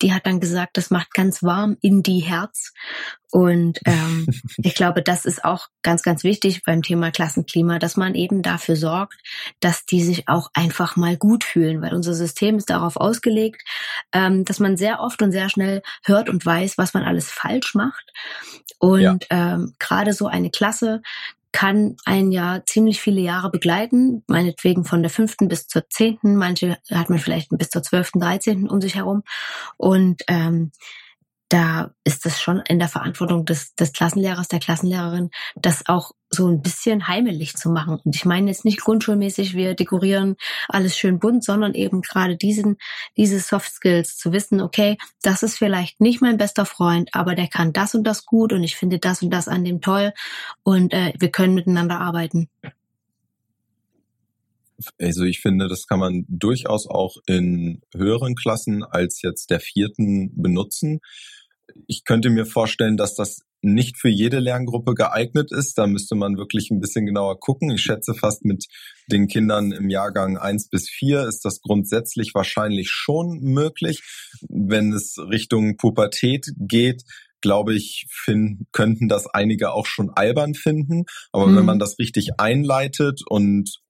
Die 0.00 0.14
hat 0.14 0.26
dann 0.26 0.40
gesagt, 0.40 0.76
das 0.76 0.90
macht 0.90 1.12
ganz 1.12 1.42
warm 1.42 1.76
in 1.82 2.02
die 2.02 2.20
Herz. 2.20 2.72
Und 3.30 3.80
ähm, 3.84 4.26
ich 4.58 4.74
glaube, 4.74 5.02
das 5.02 5.26
ist 5.26 5.44
auch 5.44 5.68
ganz, 5.82 6.02
ganz 6.02 6.24
wichtig 6.24 6.62
beim 6.64 6.82
Thema 6.82 7.10
Klassenklima, 7.10 7.78
dass 7.78 7.96
man 7.96 8.14
eben 8.14 8.42
dafür 8.42 8.76
sorgt, 8.76 9.16
dass 9.60 9.84
die 9.84 10.02
sich 10.02 10.28
auch 10.28 10.48
einfach 10.54 10.96
mal 10.96 11.16
gut 11.16 11.44
fühlen, 11.44 11.82
weil 11.82 11.94
unser 11.94 12.14
System 12.14 12.56
ist 12.56 12.70
darauf 12.70 12.96
ausgelegt, 12.96 13.62
ähm, 14.12 14.44
dass 14.44 14.60
man 14.60 14.76
sehr 14.76 15.00
oft 15.00 15.20
und 15.20 15.32
sehr 15.32 15.50
schnell 15.50 15.82
hört 16.04 16.30
und 16.30 16.44
weiß, 16.44 16.78
was 16.78 16.94
man 16.94 17.04
alles 17.04 17.30
falsch 17.30 17.74
macht. 17.74 18.12
Und 18.78 19.02
ja. 19.02 19.18
ähm, 19.30 19.74
gerade 19.78 20.12
so 20.12 20.26
eine 20.26 20.50
Klasse 20.50 21.02
kann 21.52 21.96
ein 22.04 22.32
Jahr 22.32 22.64
ziemlich 22.66 23.00
viele 23.00 23.20
Jahre 23.20 23.50
begleiten, 23.50 24.24
meinetwegen 24.26 24.84
von 24.84 25.02
der 25.02 25.10
fünften 25.10 25.48
bis 25.48 25.68
zur 25.68 25.88
zehnten, 25.88 26.36
manche 26.36 26.78
hat 26.90 27.10
man 27.10 27.18
vielleicht 27.18 27.50
bis 27.50 27.68
zur 27.68 27.82
zwölften, 27.82 28.20
dreizehnten 28.20 28.68
um 28.68 28.80
sich 28.80 28.94
herum. 28.94 29.22
Und 29.76 30.22
ähm, 30.28 30.72
da 31.52 31.94
ist 32.02 32.24
es 32.24 32.40
schon 32.40 32.62
in 32.66 32.78
der 32.78 32.88
Verantwortung 32.88 33.44
des, 33.44 33.74
des 33.74 33.92
Klassenlehrers, 33.92 34.48
der 34.48 34.58
Klassenlehrerin, 34.58 35.28
das 35.54 35.86
auch 35.86 36.12
so 36.30 36.48
ein 36.48 36.62
bisschen 36.62 37.08
heimelig 37.08 37.56
zu 37.56 37.68
machen. 37.68 37.98
Und 38.02 38.16
ich 38.16 38.24
meine 38.24 38.48
jetzt 38.48 38.64
nicht 38.64 38.80
grundschulmäßig, 38.80 39.54
wir 39.54 39.74
dekorieren 39.74 40.36
alles 40.68 40.96
schön 40.96 41.18
bunt, 41.18 41.44
sondern 41.44 41.74
eben 41.74 42.00
gerade 42.00 42.38
diesen, 42.38 42.78
diese 43.18 43.38
Soft 43.38 43.70
Skills 43.70 44.16
zu 44.16 44.32
wissen, 44.32 44.62
okay, 44.62 44.96
das 45.20 45.42
ist 45.42 45.58
vielleicht 45.58 46.00
nicht 46.00 46.22
mein 46.22 46.38
bester 46.38 46.64
Freund, 46.64 47.10
aber 47.12 47.34
der 47.34 47.48
kann 47.48 47.74
das 47.74 47.94
und 47.94 48.04
das 48.04 48.24
gut 48.24 48.54
und 48.54 48.62
ich 48.62 48.76
finde 48.76 48.98
das 48.98 49.20
und 49.20 49.28
das 49.28 49.46
an 49.46 49.62
dem 49.62 49.82
toll 49.82 50.14
und 50.62 50.94
äh, 50.94 51.12
wir 51.18 51.30
können 51.30 51.52
miteinander 51.52 52.00
arbeiten. 52.00 52.48
Also 54.98 55.24
ich 55.24 55.40
finde, 55.40 55.68
das 55.68 55.86
kann 55.86 56.00
man 56.00 56.24
durchaus 56.28 56.88
auch 56.88 57.16
in 57.26 57.82
höheren 57.94 58.36
Klassen 58.36 58.82
als 58.82 59.20
jetzt 59.20 59.50
der 59.50 59.60
vierten 59.60 60.32
benutzen 60.34 61.00
ich 61.86 62.04
könnte 62.04 62.30
mir 62.30 62.46
vorstellen, 62.46 62.96
dass 62.96 63.14
das 63.14 63.42
nicht 63.62 63.96
für 63.96 64.08
jede 64.08 64.40
Lerngruppe 64.40 64.94
geeignet 64.94 65.52
ist. 65.52 65.78
Da 65.78 65.86
müsste 65.86 66.16
man 66.16 66.36
wirklich 66.36 66.70
ein 66.70 66.80
bisschen 66.80 67.06
genauer 67.06 67.38
gucken. 67.38 67.70
Ich 67.70 67.82
schätze 67.82 68.14
fast 68.14 68.44
mit 68.44 68.66
den 69.06 69.28
Kindern 69.28 69.72
im 69.72 69.88
Jahrgang 69.88 70.36
eins 70.36 70.68
bis 70.68 70.88
vier 70.88 71.26
ist 71.26 71.44
das 71.44 71.60
grundsätzlich 71.60 72.34
wahrscheinlich 72.34 72.90
schon 72.90 73.40
möglich. 73.40 74.02
Wenn 74.48 74.92
es 74.92 75.16
Richtung 75.18 75.76
Pubertät 75.76 76.46
geht, 76.58 77.02
glaube 77.40 77.74
ich, 77.74 78.06
find, 78.10 78.66
könnten 78.72 79.08
das 79.08 79.26
einige 79.26 79.72
auch 79.72 79.86
schon 79.86 80.10
albern 80.10 80.54
finden. 80.54 81.04
Aber 81.30 81.46
mhm. 81.46 81.56
wenn 81.58 81.64
man 81.64 81.78
das 81.78 81.98
richtig 81.98 82.30
einleitet 82.38 83.22
und 83.26 83.80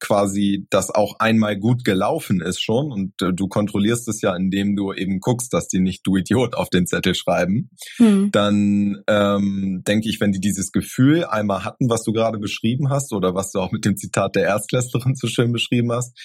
quasi 0.00 0.66
das 0.70 0.90
auch 0.90 1.16
einmal 1.18 1.58
gut 1.58 1.84
gelaufen 1.84 2.40
ist 2.40 2.60
schon 2.60 2.90
und 2.90 3.20
äh, 3.22 3.32
du 3.32 3.48
kontrollierst 3.48 4.08
es 4.08 4.22
ja, 4.22 4.34
indem 4.34 4.74
du 4.74 4.92
eben 4.92 5.20
guckst, 5.20 5.52
dass 5.52 5.68
die 5.68 5.80
nicht 5.80 6.06
du 6.06 6.16
Idiot 6.16 6.54
auf 6.54 6.70
den 6.70 6.86
Zettel 6.86 7.14
schreiben, 7.14 7.70
hm. 7.96 8.30
dann 8.32 9.02
ähm, 9.06 9.82
denke 9.86 10.08
ich, 10.08 10.20
wenn 10.20 10.32
die 10.32 10.40
dieses 10.40 10.72
Gefühl 10.72 11.24
einmal 11.24 11.64
hatten, 11.64 11.90
was 11.90 12.02
du 12.02 12.12
gerade 12.12 12.38
beschrieben 12.38 12.88
hast 12.90 13.12
oder 13.12 13.34
was 13.34 13.52
du 13.52 13.60
auch 13.60 13.72
mit 13.72 13.84
dem 13.84 13.96
Zitat 13.96 14.34
der 14.34 14.44
Erstklässlerin 14.44 15.14
so 15.14 15.28
schön 15.28 15.52
beschrieben 15.52 15.92
hast, 15.92 16.18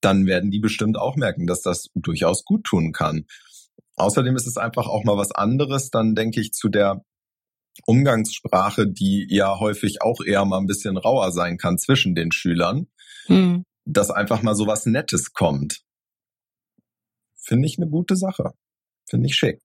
dann 0.00 0.26
werden 0.26 0.50
die 0.50 0.60
bestimmt 0.60 0.96
auch 0.96 1.16
merken, 1.16 1.46
dass 1.46 1.62
das 1.62 1.88
durchaus 1.94 2.44
gut 2.44 2.64
tun 2.64 2.92
kann. 2.92 3.26
Außerdem 3.96 4.36
ist 4.36 4.46
es 4.46 4.56
einfach 4.56 4.86
auch 4.86 5.04
mal 5.04 5.16
was 5.16 5.32
anderes, 5.32 5.90
dann 5.90 6.14
denke 6.14 6.40
ich, 6.40 6.52
zu 6.52 6.68
der 6.68 7.02
Umgangssprache, 7.84 8.86
die 8.86 9.26
ja 9.28 9.58
häufig 9.58 10.02
auch 10.02 10.20
eher 10.24 10.44
mal 10.44 10.58
ein 10.58 10.66
bisschen 10.66 10.96
rauer 10.96 11.32
sein 11.32 11.58
kann 11.58 11.78
zwischen 11.78 12.14
den 12.14 12.32
Schülern 12.32 12.86
hm. 13.26 13.64
dass 13.84 14.10
einfach 14.10 14.42
mal 14.42 14.54
so 14.54 14.66
was 14.66 14.86
Nettes 14.86 15.32
kommt. 15.32 15.82
Finde 17.36 17.66
ich 17.66 17.78
eine 17.78 17.88
gute 17.88 18.16
Sache. 18.16 18.52
Finde 19.08 19.26
ich 19.26 19.36
schick. 19.36 19.60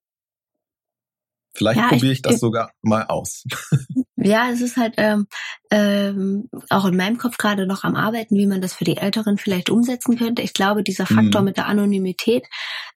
Vielleicht 1.53 1.79
ja, 1.79 1.89
probiere 1.89 2.13
ich, 2.13 2.19
ich 2.19 2.21
das 2.21 2.39
sogar 2.39 2.71
mal 2.81 3.05
aus. 3.07 3.43
Ja, 4.23 4.49
es 4.51 4.61
ist 4.61 4.77
halt 4.77 4.95
ähm, 4.97 5.27
ähm, 5.71 6.47
auch 6.69 6.85
in 6.85 6.95
meinem 6.95 7.17
Kopf 7.17 7.37
gerade 7.37 7.65
noch 7.65 7.83
am 7.83 7.95
Arbeiten, 7.95 8.35
wie 8.35 8.45
man 8.45 8.61
das 8.61 8.73
für 8.73 8.83
die 8.83 8.97
Älteren 8.97 9.37
vielleicht 9.37 9.69
umsetzen 9.69 10.17
könnte. 10.17 10.43
Ich 10.43 10.53
glaube, 10.53 10.83
dieser 10.83 11.07
Faktor 11.07 11.41
mhm. 11.41 11.45
mit 11.45 11.57
der 11.57 11.65
Anonymität 11.65 12.45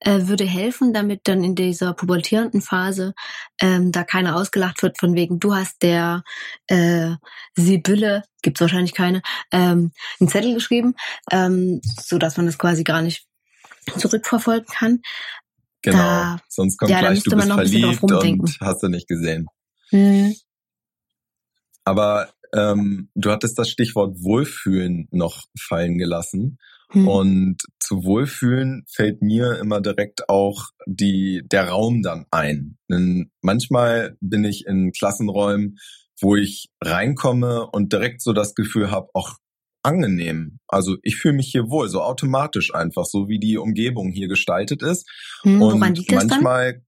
äh, 0.02 0.28
würde 0.28 0.46
helfen, 0.46 0.94
damit 0.94 1.22
dann 1.24 1.44
in 1.44 1.56
dieser 1.56 1.94
pubertierenden 1.94 2.62
Phase 2.62 3.16
ähm, 3.60 3.92
da 3.92 4.04
keiner 4.04 4.36
ausgelacht 4.36 4.84
wird 4.84 5.00
von 5.00 5.16
wegen, 5.16 5.40
du 5.40 5.56
hast 5.56 5.82
der 5.82 6.24
äh, 6.68 7.12
Sibylle, 7.56 8.24
gibt's 8.44 8.62
wahrscheinlich 8.62 8.94
keine, 8.94 9.24
ähm, 9.52 9.92
einen 10.20 10.30
Zettel 10.30 10.54
geschrieben, 10.54 10.94
ähm, 11.32 11.82
so 12.00 12.20
dass 12.20 12.38
man 12.38 12.46
das 12.46 12.60
quasi 12.60 12.84
gar 12.84 13.02
nicht 13.02 13.26
zurückverfolgen 13.98 14.68
kann. 14.68 15.02
Genau, 15.82 15.98
da, 15.98 16.40
sonst 16.50 16.78
kommt 16.78 16.92
ja, 16.92 17.00
gleich, 17.00 17.24
du 17.24 17.36
bist 17.36 17.52
verliebt 17.52 18.04
und 18.04 18.58
hast 18.62 18.84
du 18.84 18.90
nicht 18.90 19.08
gesehen. 19.08 19.48
Mhm. 19.92 20.36
Aber 21.86 22.30
ähm, 22.54 23.10
du 23.16 23.32
hattest 23.32 23.58
das 23.58 23.70
Stichwort 23.70 24.18
Wohlfühlen 24.22 25.08
noch 25.12 25.44
fallen 25.58 25.98
gelassen. 25.98 26.58
Hm. 26.90 27.08
Und 27.08 27.58
zu 27.80 28.04
Wohlfühlen 28.04 28.86
fällt 28.88 29.22
mir 29.22 29.58
immer 29.60 29.82
direkt 29.82 30.30
auch 30.30 30.66
die, 30.86 31.44
der 31.46 31.70
Raum 31.70 32.02
dann 32.02 32.26
ein. 32.32 32.78
Denn 32.90 33.32
manchmal 33.42 34.18
bin 34.22 34.44
ich 34.44 34.66
in 34.66 34.92
Klassenräumen, 34.92 35.78
wo 36.20 36.36
ich 36.36 36.70
reinkomme 36.82 37.68
und 37.72 37.92
direkt 37.92 38.22
so 38.22 38.34
das 38.34 38.56
Gefühl 38.56 38.92
habe, 38.92 39.10
auch 39.14 39.36
angenehm. 39.84 40.60
Also 40.68 40.98
ich 41.04 41.18
fühle 41.18 41.36
mich 41.36 41.48
hier 41.52 41.70
wohl, 41.70 41.90
so 41.90 42.02
automatisch 42.02 42.74
einfach, 42.74 43.06
so 43.06 43.28
wie 43.28 43.40
die 43.40 43.58
Umgebung 43.58 44.12
hier 44.12 44.28
gestaltet 44.28 44.82
ist. 44.82 45.08
Hm, 45.42 45.62
und 45.62 45.80
manchmal? 45.80 46.82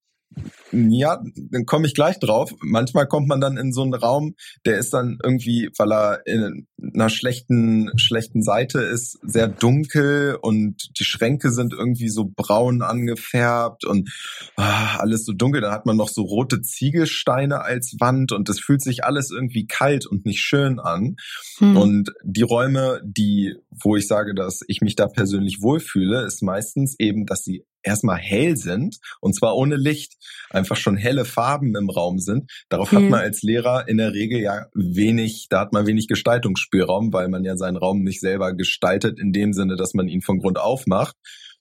Ja, 0.72 1.24
dann 1.36 1.65
komme 1.65 1.88
ich 1.88 1.93
gleich 1.93 2.19
drauf. 2.19 2.53
Manchmal 2.62 3.07
kommt 3.07 3.27
man 3.27 3.41
dann 3.41 3.57
in 3.57 3.72
so 3.72 3.81
einen 3.81 3.93
Raum, 3.93 4.36
der 4.65 4.77
ist 4.77 4.93
dann 4.93 5.17
irgendwie, 5.24 5.69
weil 5.77 5.91
er 5.91 6.27
in 6.27 6.67
einer 6.93 7.10
schlechten, 7.10 7.98
schlechten 7.98 8.43
Seite 8.43 8.79
ist, 8.79 9.17
sehr 9.24 9.48
dunkel 9.48 10.38
und 10.41 10.89
die 11.00 11.05
Schränke 11.05 11.51
sind 11.51 11.74
irgendwie 11.74 12.10
so 12.10 12.29
braun 12.36 12.81
angefärbt 12.81 13.86
und 13.86 14.10
ah, 14.57 14.98
alles 14.98 15.25
so 15.25 15.34
dunkel. 15.34 15.62
Dann 15.62 15.72
hat 15.72 15.86
man 15.86 15.98
noch 15.98 16.10
so 16.10 16.24
rote 16.24 16.62
Ziegelsteine 16.62 17.62
als 17.62 17.96
Wand 18.00 18.31
und 18.31 18.50
das 18.50 18.60
fühlt 18.60 18.81
sich 18.81 19.05
alles 19.05 19.31
irgendwie 19.31 19.65
kalt 19.65 20.05
und 20.05 20.25
nicht 20.25 20.41
schön 20.41 20.79
an. 20.79 21.15
Hm. 21.60 21.77
Und 21.77 22.13
die 22.24 22.43
Räume, 22.43 23.01
die, 23.03 23.55
wo 23.72 23.96
ich 23.96 24.07
sage, 24.07 24.36
dass 24.36 24.62
ich 24.67 24.81
mich 24.81 24.96
da 24.96 25.07
persönlich 25.07 25.62
wohlfühle, 25.62 26.25
ist 26.25 26.43
meistens 26.43 26.96
eben, 27.00 27.25
dass 27.25 27.43
sie 27.43 27.63
erstmal 27.88 28.17
hell 28.17 28.58
sind 28.58 28.98
und 29.22 29.36
zwar 29.36 29.56
ohne 29.56 29.75
Licht, 29.75 30.13
einfach 30.50 30.75
schon 30.75 30.98
helle 30.98 31.25
Farben 31.25 31.75
im 31.75 31.89
Raum 31.89 32.20
sind. 32.20 32.51
Darauf 32.70 32.91
mhm. 32.91 32.98
hat 32.98 33.03
man 33.10 33.20
als 33.22 33.41
Lehrer 33.41 33.88
in 33.88 33.98
der 33.98 34.13
Regel 34.13 34.39
ja 34.39 34.67
wenig, 34.74 35.48
da 35.50 35.62
hat 35.62 35.74
man 35.74 35.88
wenig 35.88 36.08
Gestaltungsspielraum, 36.08 37.13
weil 37.13 37.29
man 37.29 37.44
ja 37.44 37.58
seinen 37.58 37.77
Raum 37.77 38.03
nicht 38.03 38.20
selber 38.20 38.53
gestaltet 38.53 39.20
in 39.20 39.32
dem 39.32 39.53
Sinne, 39.53 39.75
dass 39.75 39.94
man 39.94 40.08
ihn 40.08 40.22
von 40.22 40.39
Grund 40.39 40.60
auf 40.60 40.86
macht. 40.86 41.15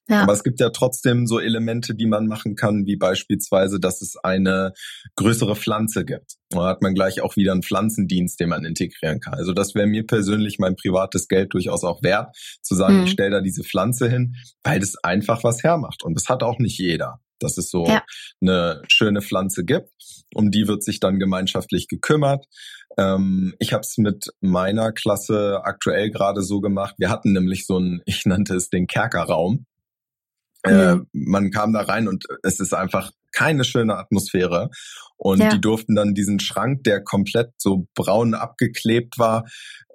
Ja. 0.09 0.23
Aber 0.23 0.33
es 0.33 0.45
gibt 0.45 0.61
ja 0.61 0.71
trotzdem 0.71 1.27
so 1.27 1.41
Elemente, 1.41 1.95
die 1.95 2.07
man 2.07 2.27
machen 2.27 2.55
kann, 2.55 2.87
wie 2.87 2.97
beispielsweise, 2.97 3.81
dass 3.81 4.03
es 4.03 4.17
eine 4.17 4.73
größere 5.17 5.57
Pflanze 5.57 6.05
gibt. 6.05 6.35
Da 6.51 6.67
hat 6.67 6.83
man 6.83 6.95
gleich 6.95 7.21
auch 7.21 7.37
wieder 7.37 7.53
einen 7.53 7.63
Pflanzendienst, 7.63 8.39
den 8.39 8.51
man 8.51 8.65
integrieren 8.65 9.21
kann. 9.21 9.35
Also 9.35 9.53
das 9.53 9.75
wäre 9.75 9.87
mir 9.87 10.07
persönlich 10.07 10.59
mein 10.59 10.77
privates 10.77 11.27
Geld 11.27 11.53
durchaus 11.55 11.83
auch 11.83 12.03
wert, 12.03 12.37
zu 12.63 12.75
sagen, 12.75 12.99
mhm. 12.99 13.05
ich 13.05 13.11
stelle 13.11 13.31
da 13.31 13.41
diese 13.41 13.65
Pflanze 13.65 14.09
hin, 14.09 14.37
weil 14.63 14.79
das 14.79 14.97
einfach 15.03 15.43
was 15.43 15.63
hermacht. 15.65 16.05
Und 16.05 16.15
das 16.15 16.29
hat 16.29 16.43
auch 16.43 16.59
nicht 16.59 16.79
jeder 16.79 17.21
dass 17.39 17.59
es 17.59 17.71
so 17.71 17.87
ja. 17.87 18.03
eine 18.41 18.83
schöne 18.89 19.23
Pflanze 19.23 19.65
gibt. 19.65 19.91
Um 20.35 20.51
die 20.51 20.69
wird 20.69 20.83
sich 20.83 21.01
dann 21.01 21.19
gemeinschaftlich 21.19 21.89
gekümmert. 21.89 22.47
Ähm, 22.99 23.55
ich 23.59 23.73
habe 23.73 23.83
es 23.83 23.99
mit 23.99 24.33
meiner 24.41 24.93
Klasse 24.93 25.61
aktuell 25.65 26.11
gerade 26.11 26.43
so 26.43 26.61
gemacht. 26.61 26.95
Wir 26.99 27.11
hatten 27.11 27.33
nämlich 27.33 27.67
so 27.67 27.77
einen, 27.77 28.01
ich 28.07 28.27
nannte 28.27 28.55
es 28.55 28.71
den 28.71 28.87
Kerkerraum. 28.87 29.67
Äh, 30.63 30.97
man 31.13 31.51
kam 31.51 31.73
da 31.73 31.83
rein 31.83 32.09
und 32.09 32.25
es 32.43 32.61
ist 32.61 32.75
einfach 32.75 33.13
keine 33.33 33.65
schöne 33.65 33.97
Atmosphäre. 33.97 34.71
Und 35.17 35.41
ja. 35.41 35.51
die 35.51 35.61
durften 35.61 35.95
dann 35.95 36.15
diesen 36.15 36.41
Schrank, 36.41 36.85
der 36.85 37.03
komplett 37.03 37.53
so 37.59 37.87
braun 37.95 38.35
abgeklebt 38.35 39.19
war, 39.19 39.45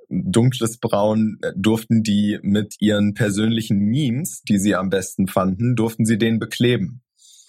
dunkles 0.10 0.78
Braun, 0.80 1.38
äh, 1.42 1.52
durften 1.56 2.04
die 2.04 2.40
mit 2.42 2.76
ihren 2.80 3.14
persönlichen 3.14 3.80
Memes, 3.80 4.42
die 4.48 4.60
sie 4.60 4.76
am 4.76 4.90
besten 4.90 5.28
fanden, 5.28 5.76
durften 5.76 6.06
sie 6.06 6.18
den 6.18 6.40
bekleben. 6.40 7.02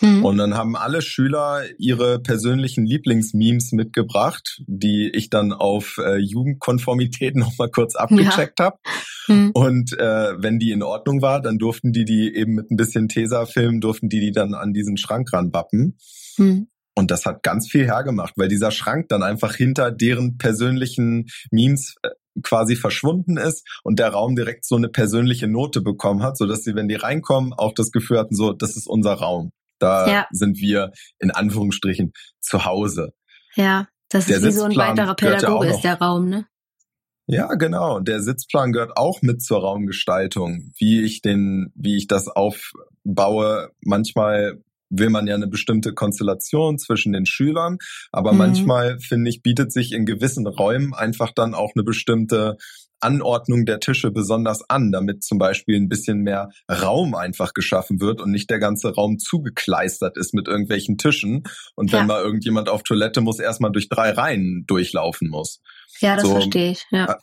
Mhm. 0.02 0.25
Und 0.25 0.37
dann 0.37 0.54
haben 0.54 0.76
alle 0.76 1.00
Schüler 1.00 1.62
ihre 1.78 2.18
persönlichen 2.18 2.85
Lieblingsmemes 2.85 3.73
mitgebracht, 3.73 4.61
die 4.66 5.11
ich 5.14 5.30
dann 5.30 5.52
auf 5.52 5.99
äh, 5.99 6.18
Jugendkonformität 6.18 7.37
nochmal 7.37 7.71
kurz 7.71 7.94
abgecheckt 7.94 8.59
ja. 8.59 8.66
habe. 8.66 8.76
Mhm. 9.28 9.50
Und 9.54 9.99
äh, 9.99 10.35
wenn 10.37 10.59
die 10.59 10.73
in 10.73 10.82
Ordnung 10.82 11.23
war, 11.23 11.40
dann 11.40 11.59
durften 11.59 11.92
die 11.92 12.04
die 12.04 12.35
eben 12.35 12.54
mit 12.54 12.71
ein 12.71 12.76
bisschen 12.76 13.09
Tesafilm, 13.09 13.80
durften 13.80 14.09
die 14.09 14.21
die 14.21 14.32
dann 14.32 14.54
an 14.54 14.73
diesen 14.73 14.97
Schrank 14.97 15.32
ranbappen. 15.32 15.97
Mhm. 16.37 16.66
Und 16.94 17.11
das 17.11 17.25
hat 17.25 17.42
ganz 17.42 17.71
viel 17.71 17.87
hergemacht, 17.87 18.35
weil 18.37 18.49
dieser 18.49 18.71
Schrank 18.71 19.09
dann 19.09 19.23
einfach 19.23 19.54
hinter 19.54 19.90
deren 19.90 20.37
persönlichen 20.37 21.26
Memes 21.50 21.94
äh, 22.02 22.11
quasi 22.42 22.76
verschwunden 22.76 23.37
ist 23.37 23.66
und 23.82 23.99
der 23.99 24.09
Raum 24.09 24.35
direkt 24.37 24.66
so 24.66 24.76
eine 24.76 24.88
persönliche 24.88 25.49
Note 25.49 25.80
bekommen 25.80 26.23
hat, 26.23 26.37
so 26.37 26.47
dass 26.47 26.64
sie, 26.64 26.75
wenn 26.75 26.88
die 26.88 26.97
reinkommen, 26.97 27.52
auch 27.52 27.73
das 27.73 27.92
Gefühl 27.92 28.18
hatten, 28.18 28.35
so, 28.35 28.52
das 28.52 28.76
ist 28.76 28.88
unser 28.88 29.14
Raum. 29.14 29.52
Da 29.83 30.09
ja. 30.09 30.27
sind 30.31 30.59
wir 30.59 30.93
in 31.19 31.31
Anführungsstrichen 31.33 32.12
zu 32.41 32.65
Hause. 32.65 33.12
Ja, 33.57 33.89
das 34.09 34.27
der 34.27 34.37
ist 34.37 34.45
wie 34.45 34.53
so 34.53 34.65
ein 34.65 34.77
weiterer 34.77 35.15
Pädagoge 35.15 35.67
ja 35.67 35.75
ist 35.75 35.83
der 35.83 35.99
Raum, 35.99 36.29
ne? 36.29 36.47
Ja, 37.27 37.55
genau. 37.55 38.01
Der 38.01 38.23
Sitzplan 38.23 38.73
gehört 38.73 38.97
auch 38.97 39.23
mit 39.23 39.43
zur 39.43 39.61
Raumgestaltung, 39.61 40.73
wie 40.79 41.03
ich 41.03 41.23
den, 41.23 41.73
wie 41.75 41.97
ich 41.97 42.07
das 42.07 42.29
aufbaue. 42.29 43.71
Manchmal 43.81 44.62
will 44.93 45.11
man 45.11 45.27
ja 45.27 45.35
eine 45.35 45.49
bestimmte 45.49 45.93
Konstellation 45.95 46.79
zwischen 46.79 47.13
den 47.13 47.27
Schülern, 47.27 47.79
aber 48.13 48.33
mhm. 48.33 48.39
manchmal 48.39 48.99
finde 49.01 49.31
ich 49.31 49.43
bietet 49.43 49.73
sich 49.73 49.93
in 49.93 50.07
gewissen 50.07 50.47
Räumen 50.47 50.95
einfach 50.95 51.33
dann 51.35 51.55
auch 51.55 51.73
eine 51.75 51.85
bestimmte 51.85 52.57
Anordnung 53.03 53.65
der 53.65 53.81
Tische 53.81 54.11
besonders 54.11 54.63
an, 54.69 54.93
damit 54.93 55.25
zum 55.25 55.39
Beispiel 55.39 55.77
ein 55.77 55.89
bisschen 55.89 56.19
mehr 56.19 56.51
Raum 56.71 57.15
einfach 57.15 57.53
geschaffen 57.53 58.01
wird 58.01 58.21
und 58.21 58.31
nicht 58.31 58.49
der 58.49 58.61
ganze 58.61 58.95
Raum 58.95 59.19
zugekleistert 59.19 60.17
ist 60.17 60.35
mit 60.35 60.47
irgendwelchen 60.47 60.99
Tischen. 60.99 61.43
Und 61.75 61.91
ja. 61.91 61.99
wenn 61.99 62.07
mal 62.07 62.23
irgendjemand 62.23 62.69
auf 62.69 62.83
Toilette 62.85 63.21
muss, 63.21 63.41
erstmal 63.41 63.73
durch 63.73 63.89
drei 63.89 64.11
Reihen 64.11 64.65
durchlaufen 64.67 65.29
muss. 65.29 65.61
Ja, 66.01 66.15
das 66.15 66.25
so, 66.25 66.33
verstehe 66.33 66.73
ich. 66.73 66.85
Ja. 66.91 67.19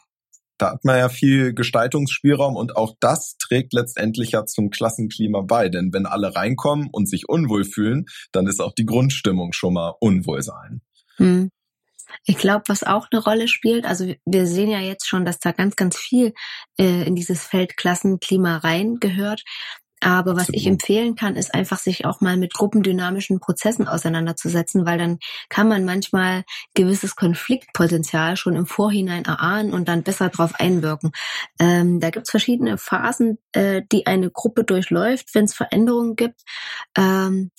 Da 0.60 0.72
hat 0.72 0.86
man 0.86 0.98
ja 0.98 1.10
viel 1.10 1.54
Gestaltungsspielraum 1.54 2.56
und 2.56 2.76
auch 2.76 2.96
das 3.00 3.38
trägt 3.38 3.74
letztendlich 3.74 4.32
ja 4.32 4.46
zum 4.46 4.70
Klassenklima 4.70 5.42
bei. 5.42 5.70
Denn 5.70 5.92
wenn 5.94 6.06
alle 6.06 6.36
reinkommen 6.36 6.90
und 6.92 7.10
sich 7.10 7.28
unwohl 7.28 7.64
fühlen, 7.64 8.06
dann 8.32 8.46
ist 8.46 8.60
auch 8.60 8.74
die 8.74 8.86
Grundstimmung 8.86 9.54
schon 9.54 9.74
mal 9.74 9.96
Unwohlsein. 10.00 10.82
Hm. 11.16 11.50
Ich 12.26 12.38
glaube, 12.38 12.64
was 12.68 12.84
auch 12.84 13.08
eine 13.12 13.22
Rolle 13.22 13.48
spielt, 13.48 13.86
also 13.86 14.14
wir 14.26 14.48
sehen 14.48 14.70
ja 14.70 14.80
jetzt 14.80 15.08
schon, 15.08 15.26
dass 15.26 15.40
da 15.40 15.52
ganz, 15.52 15.76
ganz 15.76 15.96
viel 15.96 16.34
äh, 16.80 17.04
in 17.06 17.16
dieses 17.16 17.44
Feld 17.44 17.78
Klassenklima 17.78 18.58
reingehört. 18.58 19.44
Aber 20.02 20.36
was 20.36 20.50
ich 20.50 20.66
empfehlen 20.66 21.16
kann, 21.16 21.36
ist 21.36 21.54
einfach 21.54 21.78
sich 21.78 22.06
auch 22.06 22.22
mal 22.22 22.38
mit 22.38 22.54
gruppendynamischen 22.54 23.40
Prozessen 23.40 23.88
auseinanderzusetzen, 23.88 24.86
weil 24.86 24.98
dann 24.98 25.20
kann 25.50 25.68
man 25.68 25.86
manchmal 25.86 26.44
gewisses 26.74 27.16
Konfliktpotenzial 27.16 28.38
schon 28.38 28.56
im 28.56 28.66
Vorhinein 28.66 29.26
erahnen 29.26 29.74
und 29.74 29.88
dann 29.88 30.04
besser 30.04 30.30
darauf 30.30 30.56
einwirken. 30.56 31.12
Ähm, 31.60 32.00
da 32.00 32.10
gibt 32.10 32.28
es 32.28 32.32
verschiedene 32.32 32.78
Phasen, 32.78 33.40
äh, 33.54 33.82
die 33.92 34.06
eine 34.06 34.32
Gruppe 34.32 34.64
durchläuft, 34.64 35.34
wenn 35.34 35.46
es 35.46 35.54
Veränderungen 35.54 36.16
gibt. 36.16 36.42
Ähm, 36.98 37.52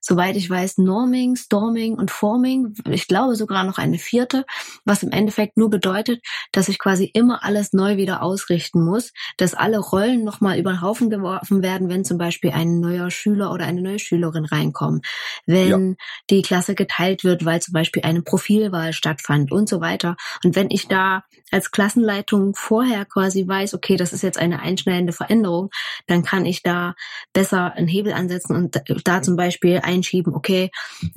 soweit 0.00 0.36
ich 0.36 0.48
weiß, 0.48 0.78
Norming, 0.78 1.36
Storming 1.36 1.94
und 1.94 2.10
Forming. 2.10 2.74
Ich 2.88 3.08
glaube 3.08 3.34
sogar 3.34 3.64
noch 3.64 3.78
eine 3.78 3.98
vierte, 3.98 4.44
was 4.84 5.02
im 5.02 5.10
Endeffekt 5.10 5.56
nur 5.56 5.70
bedeutet, 5.70 6.22
dass 6.52 6.68
ich 6.68 6.78
quasi 6.78 7.10
immer 7.12 7.44
alles 7.44 7.72
neu 7.72 7.96
wieder 7.96 8.22
ausrichten 8.22 8.84
muss, 8.84 9.12
dass 9.36 9.54
alle 9.54 9.78
Rollen 9.78 10.24
nochmal 10.24 10.58
über 10.58 10.72
den 10.72 10.82
Haufen 10.82 11.10
geworfen 11.10 11.62
werden 11.62 11.88
wenn 11.88 12.04
zum 12.04 12.18
Beispiel 12.18 12.50
ein 12.50 12.80
neuer 12.80 13.10
Schüler 13.10 13.52
oder 13.52 13.64
eine 13.64 13.82
neue 13.82 13.98
Schülerin 13.98 14.44
reinkommen, 14.44 15.02
wenn 15.46 15.90
ja. 15.90 15.94
die 16.30 16.42
Klasse 16.42 16.74
geteilt 16.74 17.24
wird, 17.24 17.44
weil 17.44 17.60
zum 17.60 17.72
Beispiel 17.72 18.02
eine 18.02 18.22
Profilwahl 18.22 18.92
stattfand 18.92 19.50
und 19.52 19.68
so 19.68 19.80
weiter. 19.80 20.16
Und 20.44 20.54
wenn 20.54 20.70
ich 20.70 20.88
da 20.88 21.24
als 21.50 21.70
Klassenleitung 21.70 22.54
vorher 22.54 23.04
quasi 23.04 23.46
weiß, 23.46 23.74
okay, 23.74 23.96
das 23.96 24.12
ist 24.12 24.22
jetzt 24.22 24.38
eine 24.38 24.60
einschneidende 24.60 25.12
Veränderung, 25.12 25.37
dann 26.06 26.22
kann 26.22 26.46
ich 26.46 26.62
da 26.62 26.94
besser 27.32 27.72
einen 27.74 27.88
Hebel 27.88 28.12
ansetzen 28.12 28.56
und 28.56 28.82
da 29.04 29.22
zum 29.22 29.36
Beispiel 29.36 29.80
einschieben, 29.82 30.34
okay, 30.34 30.70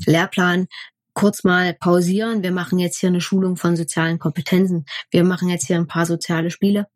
Lehrplan, 0.06 0.68
kurz 1.14 1.44
mal 1.44 1.74
pausieren. 1.74 2.44
Wir 2.44 2.52
machen 2.52 2.80
jetzt 2.80 3.00
hier 3.00 3.10
eine 3.10 3.22
Schulung 3.22 3.58
von 3.58 3.76
sozialen 3.76 4.20
Kompetenzen. 4.20 4.86
Wir 5.10 5.24
machen 5.24 5.50
jetzt 5.50 5.68
hier 5.68 5.78
ein 5.78 5.88
paar 5.88 6.06
soziale 6.06 6.52
Spiele. 6.52 6.88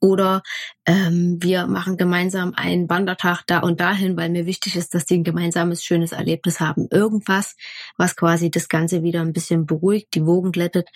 Oder 0.00 0.42
ähm, 0.86 1.38
wir 1.40 1.66
machen 1.66 1.96
gemeinsam 1.96 2.54
einen 2.54 2.88
Wandertag 2.88 3.42
da 3.46 3.60
und 3.60 3.80
dahin, 3.80 4.16
weil 4.16 4.30
mir 4.30 4.46
wichtig 4.46 4.76
ist, 4.76 4.94
dass 4.94 5.04
die 5.04 5.18
ein 5.18 5.24
gemeinsames 5.24 5.84
schönes 5.84 6.12
Erlebnis 6.12 6.60
haben. 6.60 6.88
Irgendwas, 6.90 7.56
was 7.96 8.16
quasi 8.16 8.50
das 8.50 8.68
Ganze 8.68 9.02
wieder 9.02 9.20
ein 9.20 9.32
bisschen 9.32 9.66
beruhigt, 9.66 10.14
die 10.14 10.26
Wogen 10.26 10.52
glättet. 10.52 10.88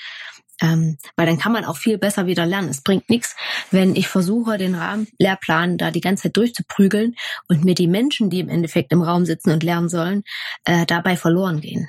Ähm, 0.62 0.98
weil 1.16 1.26
dann 1.26 1.38
kann 1.38 1.52
man 1.52 1.64
auch 1.64 1.78
viel 1.78 1.96
besser 1.96 2.26
wieder 2.26 2.44
lernen. 2.44 2.68
Es 2.68 2.82
bringt 2.82 3.08
nichts, 3.08 3.34
wenn 3.70 3.96
ich 3.96 4.08
versuche, 4.08 4.58
den 4.58 4.74
Rahmenlehrplan 4.74 5.78
da 5.78 5.90
die 5.90 6.02
ganze 6.02 6.24
Zeit 6.24 6.36
durchzuprügeln 6.36 7.16
und 7.48 7.64
mir 7.64 7.74
die 7.74 7.88
Menschen, 7.88 8.28
die 8.28 8.40
im 8.40 8.50
Endeffekt 8.50 8.92
im 8.92 9.00
Raum 9.00 9.24
sitzen 9.24 9.50
und 9.50 9.62
lernen 9.62 9.88
sollen, 9.88 10.22
äh, 10.64 10.84
dabei 10.84 11.16
verloren 11.16 11.60
gehen. 11.60 11.88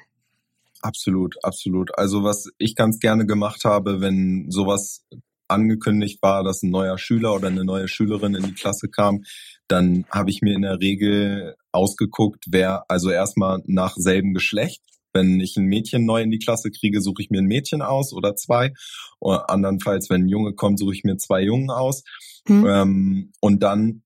Absolut, 0.82 1.36
absolut. 1.44 1.98
Also 1.98 2.24
was 2.24 2.50
ich 2.58 2.76
ganz 2.76 3.00
gerne 3.00 3.26
gemacht 3.26 3.66
habe, 3.66 4.02
wenn 4.02 4.50
sowas 4.50 5.06
angekündigt 5.52 6.22
war, 6.22 6.44
dass 6.44 6.64
ein 6.64 6.72
neuer 6.72 6.98
Schüler 6.98 7.36
oder 7.36 7.48
eine 7.48 7.66
neue 7.66 7.88
Schülerin 7.88 8.36
in 8.36 8.44
die 8.44 8.54
Klasse 8.54 8.88
kam, 8.90 9.24
dann 9.68 10.06
habe 10.10 10.30
ich 10.30 10.42
mir 10.42 10.56
in 10.56 10.64
der 10.64 10.80
Regel 10.80 11.56
ausgeguckt, 11.72 12.46
wer 12.50 12.86
also 12.90 13.10
erstmal 13.10 13.62
nach 13.66 13.96
selben 13.96 14.34
Geschlecht. 14.34 14.82
Wenn 15.14 15.40
ich 15.40 15.58
ein 15.58 15.66
Mädchen 15.66 16.06
neu 16.06 16.22
in 16.22 16.32
die 16.32 16.40
Klasse 16.40 16.72
kriege, 16.72 17.02
suche 17.02 17.22
ich 17.22 17.30
mir 17.30 17.40
ein 17.40 17.46
Mädchen 17.46 17.82
aus 17.82 18.14
oder 18.14 18.36
zwei. 18.36 18.74
Oder 19.20 19.50
andernfalls, 19.50 20.10
wenn 20.10 20.24
ein 20.24 20.30
Junge 20.30 20.54
kommt, 20.54 20.80
suche 20.80 20.94
ich 20.94 21.04
mir 21.04 21.18
zwei 21.18 21.42
Jungen 21.42 21.70
aus. 21.70 22.04
Hm. 22.48 22.66
Ähm, 22.66 23.32
und 23.42 23.62
dann 23.62 24.04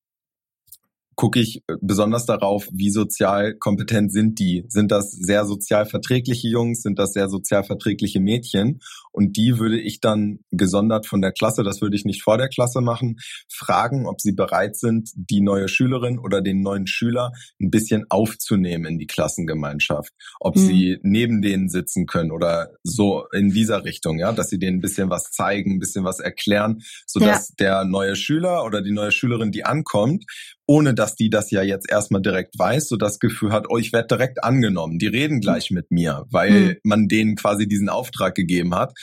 gucke 1.15 1.39
ich 1.39 1.63
äh, 1.67 1.75
besonders 1.81 2.25
darauf, 2.25 2.67
wie 2.71 2.89
sozial 2.89 3.55
kompetent 3.55 4.11
sind 4.11 4.39
die. 4.39 4.65
Sind 4.67 4.91
das 4.91 5.11
sehr 5.11 5.45
sozial 5.45 5.85
verträgliche 5.85 6.47
Jungs? 6.47 6.81
Sind 6.81 6.99
das 6.99 7.13
sehr 7.13 7.29
sozial 7.29 7.63
verträgliche 7.63 8.19
Mädchen? 8.19 8.79
Und 9.11 9.37
die 9.37 9.59
würde 9.59 9.79
ich 9.79 10.01
dann 10.01 10.39
gesondert 10.51 11.05
von 11.07 11.21
der 11.21 11.31
Klasse, 11.31 11.63
das 11.63 11.81
würde 11.81 11.95
ich 11.95 12.03
nicht 12.03 12.21
vor 12.21 12.37
der 12.37 12.49
Klasse 12.49 12.81
machen, 12.81 13.17
fragen, 13.49 14.07
ob 14.07 14.19
sie 14.19 14.33
bereit 14.33 14.75
sind, 14.75 15.09
die 15.15 15.41
neue 15.41 15.69
Schülerin 15.69 16.19
oder 16.19 16.41
den 16.41 16.61
neuen 16.61 16.85
Schüler 16.85 17.31
ein 17.61 17.71
bisschen 17.71 18.05
aufzunehmen 18.09 18.85
in 18.85 18.97
die 18.99 19.07
Klassengemeinschaft. 19.07 20.11
Ob 20.39 20.57
mhm. 20.57 20.59
sie 20.59 20.99
neben 21.01 21.41
denen 21.41 21.69
sitzen 21.69 22.07
können 22.07 22.31
oder 22.31 22.71
so 22.83 23.25
in 23.31 23.51
dieser 23.51 23.85
Richtung, 23.85 24.19
ja, 24.19 24.33
dass 24.33 24.49
sie 24.49 24.59
denen 24.59 24.79
ein 24.79 24.81
bisschen 24.81 25.09
was 25.09 25.31
zeigen, 25.31 25.75
ein 25.75 25.79
bisschen 25.79 26.03
was 26.03 26.19
erklären, 26.19 26.81
sodass 27.07 27.49
ja. 27.49 27.55
der 27.59 27.85
neue 27.85 28.17
Schüler 28.17 28.65
oder 28.65 28.81
die 28.81 28.91
neue 28.91 29.11
Schülerin, 29.11 29.51
die 29.51 29.63
ankommt, 29.63 30.25
ohne 30.67 30.93
dass 30.93 31.15
die 31.15 31.29
das 31.29 31.51
ja 31.51 31.61
jetzt 31.61 31.89
erstmal 31.89 32.21
direkt 32.21 32.57
weiß, 32.57 32.87
so 32.87 32.97
das 32.97 33.19
Gefühl 33.19 33.51
hat, 33.51 33.65
oh, 33.69 33.77
ich 33.77 33.93
werde 33.93 34.07
direkt 34.07 34.43
angenommen, 34.43 34.97
die 34.97 35.07
reden 35.07 35.41
gleich 35.41 35.71
mit 35.71 35.91
mir, 35.91 36.25
weil 36.29 36.51
mhm. 36.51 36.75
man 36.83 37.07
denen 37.07 37.35
quasi 37.35 37.67
diesen 37.67 37.89
Auftrag 37.89 38.35
gegeben 38.35 38.75
hat. 38.75 38.93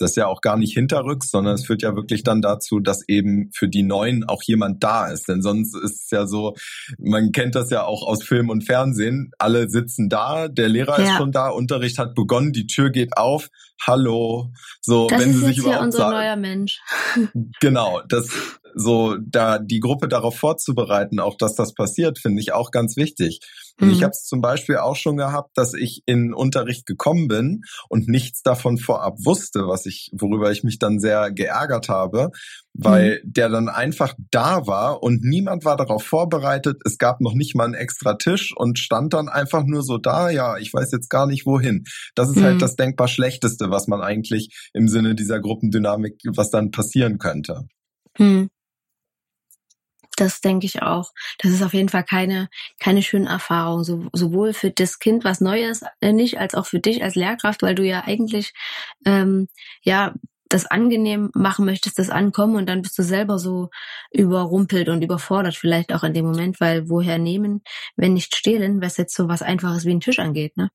Das 0.00 0.12
ist 0.12 0.16
ja 0.16 0.28
auch 0.28 0.40
gar 0.40 0.56
nicht 0.56 0.72
hinterrücks, 0.72 1.28
sondern 1.30 1.54
es 1.54 1.66
führt 1.66 1.82
ja 1.82 1.94
wirklich 1.94 2.22
dann 2.22 2.40
dazu, 2.40 2.80
dass 2.80 3.06
eben 3.06 3.50
für 3.54 3.68
die 3.68 3.82
Neuen 3.82 4.24
auch 4.24 4.42
jemand 4.42 4.82
da 4.82 5.08
ist. 5.08 5.28
Denn 5.28 5.42
sonst 5.42 5.76
ist 5.76 6.04
es 6.04 6.10
ja 6.10 6.26
so, 6.26 6.54
man 6.98 7.32
kennt 7.32 7.54
das 7.54 7.68
ja 7.68 7.84
auch 7.84 8.06
aus 8.06 8.24
Film 8.24 8.48
und 8.48 8.64
Fernsehen. 8.64 9.30
Alle 9.38 9.68
sitzen 9.68 10.08
da, 10.08 10.48
der 10.48 10.70
Lehrer 10.70 10.98
ja. 10.98 11.04
ist 11.04 11.16
schon 11.18 11.32
da, 11.32 11.50
Unterricht 11.50 11.98
hat 11.98 12.14
begonnen, 12.14 12.52
die 12.52 12.66
Tür 12.66 12.88
geht 12.88 13.18
auf. 13.18 13.50
Hallo. 13.86 14.50
So, 14.80 15.06
das 15.06 15.20
wenn 15.20 15.30
ist 15.30 15.36
sie 15.36 15.40
sich 15.40 15.56
jetzt 15.56 15.66
überhaupt 15.66 15.84
unser 15.84 15.98
sagen. 15.98 16.16
neuer 16.16 16.36
Mensch. 16.36 16.80
Genau, 17.60 18.00
das 18.08 18.30
so 18.74 19.16
da 19.16 19.58
die 19.58 19.80
Gruppe 19.80 20.08
darauf 20.08 20.36
vorzubereiten, 20.36 21.20
auch 21.20 21.36
dass 21.36 21.54
das 21.54 21.74
passiert, 21.74 22.18
finde 22.18 22.40
ich 22.40 22.52
auch 22.52 22.70
ganz 22.70 22.96
wichtig. 22.96 23.40
Mhm. 23.80 23.90
ich 23.90 24.02
habe 24.02 24.10
es 24.10 24.24
zum 24.24 24.40
Beispiel 24.40 24.76
auch 24.76 24.96
schon 24.96 25.16
gehabt, 25.16 25.50
dass 25.56 25.74
ich 25.74 26.02
in 26.06 26.34
Unterricht 26.34 26.86
gekommen 26.86 27.28
bin 27.28 27.62
und 27.88 28.08
nichts 28.08 28.42
davon 28.42 28.78
vorab 28.78 29.16
wusste, 29.24 29.66
was 29.66 29.86
ich, 29.86 30.10
worüber 30.12 30.50
ich 30.50 30.62
mich 30.62 30.78
dann 30.78 31.00
sehr 31.00 31.30
geärgert 31.30 31.88
habe, 31.88 32.30
weil 32.74 33.20
mhm. 33.24 33.32
der 33.32 33.48
dann 33.48 33.68
einfach 33.68 34.14
da 34.30 34.66
war 34.66 35.02
und 35.02 35.22
niemand 35.22 35.64
war 35.64 35.76
darauf 35.76 36.02
vorbereitet. 36.02 36.80
Es 36.84 36.98
gab 36.98 37.20
noch 37.20 37.34
nicht 37.34 37.54
mal 37.54 37.64
einen 37.64 37.74
extra 37.74 38.14
Tisch 38.14 38.54
und 38.56 38.78
stand 38.78 39.12
dann 39.14 39.28
einfach 39.28 39.64
nur 39.64 39.82
so 39.82 39.98
da. 39.98 40.30
Ja, 40.30 40.58
ich 40.58 40.72
weiß 40.72 40.92
jetzt 40.92 41.10
gar 41.10 41.26
nicht 41.26 41.46
wohin. 41.46 41.84
Das 42.14 42.28
ist 42.28 42.36
halt 42.36 42.44
mhm. 42.44 42.48
halt 42.50 42.62
das 42.62 42.76
denkbar 42.76 43.08
schlechteste, 43.08 43.70
was 43.70 43.86
man 43.86 44.02
eigentlich 44.02 44.70
im 44.72 44.88
Sinne 44.88 45.14
dieser 45.14 45.40
Gruppendynamik, 45.40 46.20
was 46.34 46.50
dann 46.50 46.70
passieren 46.70 47.18
könnte. 47.18 47.66
Mhm. 48.18 48.50
Das 50.20 50.42
denke 50.42 50.66
ich 50.66 50.82
auch. 50.82 51.12
Das 51.38 51.50
ist 51.50 51.62
auf 51.62 51.72
jeden 51.72 51.88
Fall 51.88 52.04
keine, 52.04 52.50
keine 52.78 53.02
schöne 53.02 53.30
Erfahrung, 53.30 53.84
so, 53.84 54.08
sowohl 54.12 54.52
für 54.52 54.70
das 54.70 54.98
Kind 54.98 55.24
was 55.24 55.40
Neues 55.40 55.82
äh, 56.02 56.12
nicht, 56.12 56.38
als 56.38 56.54
auch 56.54 56.66
für 56.66 56.78
dich 56.78 57.02
als 57.02 57.14
Lehrkraft, 57.14 57.62
weil 57.62 57.74
du 57.74 57.84
ja 57.84 58.04
eigentlich 58.04 58.52
ähm, 59.06 59.48
ja 59.82 60.14
das 60.50 60.66
angenehm 60.66 61.30
machen 61.32 61.64
möchtest, 61.64 61.98
das 61.98 62.10
Ankommen 62.10 62.56
und 62.56 62.68
dann 62.68 62.82
bist 62.82 62.98
du 62.98 63.02
selber 63.02 63.38
so 63.38 63.70
überrumpelt 64.12 64.90
und 64.90 65.02
überfordert 65.02 65.56
vielleicht 65.56 65.92
auch 65.94 66.02
in 66.04 66.12
dem 66.12 66.26
Moment, 66.26 66.60
weil 66.60 66.90
woher 66.90 67.18
nehmen, 67.18 67.62
wenn 67.96 68.12
nicht 68.14 68.36
stehlen, 68.36 68.82
was 68.82 68.98
jetzt 68.98 69.14
so 69.14 69.28
was 69.28 69.42
Einfaches 69.42 69.86
wie 69.86 69.92
ein 69.92 70.00
Tisch 70.00 70.18
angeht, 70.18 70.56
ne? 70.58 70.70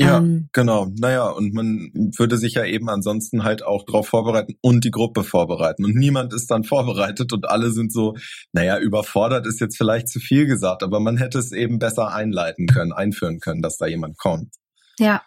Ja, 0.00 0.16
ähm, 0.16 0.48
genau. 0.52 0.86
Naja, 0.98 1.28
und 1.28 1.52
man 1.52 1.90
würde 2.16 2.38
sich 2.38 2.54
ja 2.54 2.64
eben 2.64 2.88
ansonsten 2.88 3.44
halt 3.44 3.62
auch 3.62 3.84
darauf 3.84 4.08
vorbereiten 4.08 4.54
und 4.62 4.82
die 4.84 4.90
Gruppe 4.90 5.24
vorbereiten. 5.24 5.84
Und 5.84 5.94
niemand 5.94 6.32
ist 6.32 6.50
dann 6.50 6.64
vorbereitet 6.64 7.34
und 7.34 7.46
alle 7.50 7.70
sind 7.70 7.92
so, 7.92 8.16
naja, 8.52 8.78
überfordert 8.78 9.46
ist 9.46 9.60
jetzt 9.60 9.76
vielleicht 9.76 10.08
zu 10.08 10.18
viel 10.18 10.46
gesagt, 10.46 10.82
aber 10.82 11.00
man 11.00 11.18
hätte 11.18 11.38
es 11.38 11.52
eben 11.52 11.78
besser 11.78 12.14
einleiten 12.14 12.66
können, 12.66 12.92
einführen 12.92 13.40
können, 13.40 13.60
dass 13.60 13.76
da 13.76 13.86
jemand 13.86 14.16
kommt. 14.16 14.54
Ja, 14.98 15.22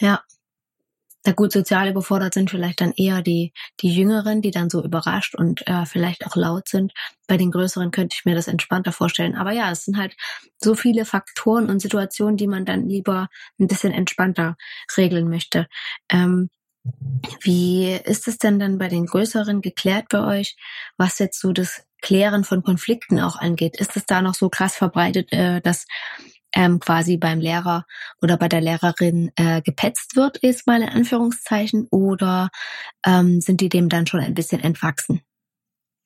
ja. 0.00 0.20
Na 1.26 1.32
gut, 1.32 1.50
sozial 1.50 1.88
überfordert 1.88 2.34
sind 2.34 2.50
vielleicht 2.50 2.80
dann 2.80 2.92
eher 2.92 3.20
die, 3.20 3.52
die 3.80 3.92
Jüngeren, 3.92 4.42
die 4.42 4.52
dann 4.52 4.70
so 4.70 4.84
überrascht 4.84 5.34
und 5.34 5.66
äh, 5.66 5.84
vielleicht 5.84 6.24
auch 6.24 6.36
laut 6.36 6.68
sind. 6.68 6.92
Bei 7.26 7.36
den 7.36 7.50
Größeren 7.50 7.90
könnte 7.90 8.14
ich 8.16 8.24
mir 8.24 8.36
das 8.36 8.46
entspannter 8.46 8.92
vorstellen. 8.92 9.34
Aber 9.34 9.50
ja, 9.50 9.68
es 9.72 9.84
sind 9.84 9.96
halt 9.96 10.14
so 10.62 10.76
viele 10.76 11.04
Faktoren 11.04 11.68
und 11.68 11.80
Situationen, 11.80 12.36
die 12.36 12.46
man 12.46 12.64
dann 12.64 12.88
lieber 12.88 13.28
ein 13.58 13.66
bisschen 13.66 13.92
entspannter 13.92 14.56
regeln 14.96 15.28
möchte. 15.28 15.66
Ähm, 16.08 16.48
wie 17.40 17.94
ist 18.04 18.28
es 18.28 18.38
denn 18.38 18.60
dann 18.60 18.78
bei 18.78 18.86
den 18.86 19.06
Größeren 19.06 19.62
geklärt 19.62 20.06
bei 20.10 20.24
euch, 20.38 20.56
was 20.96 21.18
jetzt 21.18 21.40
so 21.40 21.52
das 21.52 21.82
Klären 22.02 22.44
von 22.44 22.62
Konflikten 22.62 23.18
auch 23.18 23.34
angeht? 23.34 23.80
Ist 23.80 23.96
es 23.96 24.06
da 24.06 24.22
noch 24.22 24.34
so 24.34 24.48
krass 24.48 24.76
verbreitet, 24.76 25.32
äh, 25.32 25.60
dass 25.60 25.86
ähm, 26.54 26.80
quasi 26.80 27.16
beim 27.16 27.40
Lehrer 27.40 27.84
oder 28.22 28.36
bei 28.36 28.48
der 28.48 28.60
Lehrerin 28.60 29.30
äh, 29.36 29.62
gepetzt 29.62 30.16
wird, 30.16 30.38
ist 30.38 30.66
mal 30.66 30.82
in 30.82 30.88
Anführungszeichen, 30.88 31.86
oder 31.90 32.50
ähm, 33.04 33.40
sind 33.40 33.60
die 33.60 33.68
dem 33.68 33.88
dann 33.88 34.06
schon 34.06 34.20
ein 34.20 34.34
bisschen 34.34 34.62
entwachsen? 34.62 35.20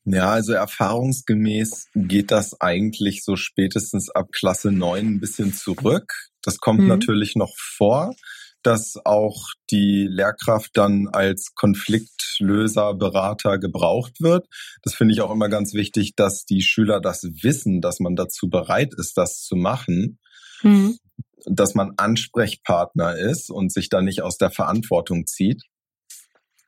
Ja, 0.04 0.30
also 0.30 0.52
erfahrungsgemäß 0.52 1.88
geht 1.94 2.30
das 2.30 2.60
eigentlich 2.60 3.22
so 3.22 3.36
spätestens 3.36 4.10
ab 4.10 4.28
Klasse 4.32 4.72
9 4.72 5.06
ein 5.06 5.20
bisschen 5.20 5.52
zurück. 5.52 6.12
Das 6.42 6.58
kommt 6.58 6.80
mhm. 6.80 6.88
natürlich 6.88 7.36
noch 7.36 7.54
vor, 7.56 8.14
dass 8.62 8.96
auch 9.04 9.48
die 9.70 10.06
Lehrkraft 10.08 10.70
dann 10.74 11.08
als 11.08 11.54
Konfliktlöser, 11.54 12.94
Berater 12.94 13.58
gebraucht 13.58 14.20
wird. 14.20 14.46
Das 14.82 14.94
finde 14.94 15.14
ich 15.14 15.20
auch 15.20 15.30
immer 15.30 15.48
ganz 15.48 15.74
wichtig, 15.74 16.14
dass 16.16 16.44
die 16.44 16.62
Schüler 16.62 17.00
das 17.00 17.22
wissen, 17.42 17.80
dass 17.80 18.00
man 18.00 18.16
dazu 18.16 18.48
bereit 18.48 18.94
ist, 18.96 19.16
das 19.16 19.42
zu 19.42 19.56
machen. 19.56 20.18
Mhm. 20.62 20.98
Dass 21.46 21.74
man 21.74 21.92
Ansprechpartner 21.96 23.16
ist 23.16 23.50
und 23.50 23.72
sich 23.72 23.88
da 23.88 24.02
nicht 24.02 24.22
aus 24.22 24.36
der 24.36 24.50
Verantwortung 24.50 25.26
zieht. 25.26 25.62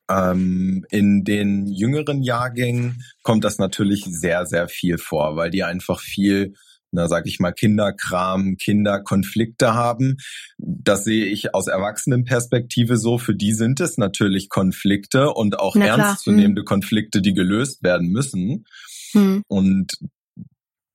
Ähm, 0.09 0.85
in 0.89 1.23
den 1.23 1.67
jüngeren 1.67 2.23
Jahrgängen 2.23 3.03
kommt 3.21 3.43
das 3.43 3.57
natürlich 3.57 4.03
sehr, 4.05 4.45
sehr 4.45 4.67
viel 4.67 4.97
vor, 4.97 5.35
weil 5.35 5.49
die 5.49 5.63
einfach 5.63 5.99
viel 5.99 6.55
na 6.93 7.07
sag 7.07 7.25
ich 7.27 7.39
mal, 7.39 7.51
Kinderkram, 7.51 8.55
Kinderkonflikte 8.57 9.73
haben. 9.73 10.17
Das 10.57 11.03
sehe 11.03 11.25
ich 11.25 11.53
aus 11.53 11.67
Erwachsenenperspektive 11.67 12.97
so. 12.97 13.17
Für 13.17 13.35
die 13.35 13.53
sind 13.53 13.81
es 13.81 13.97
natürlich 13.97 14.47
Konflikte 14.47 15.31
und 15.33 15.59
auch 15.59 15.75
ernstzunehmende 15.75 16.61
hm. 16.61 16.65
Konflikte, 16.65 17.21
die 17.21 17.33
gelöst 17.33 17.83
werden 17.83 18.09
müssen. 18.09 18.65
Hm. 19.11 19.43
Und 19.47 19.97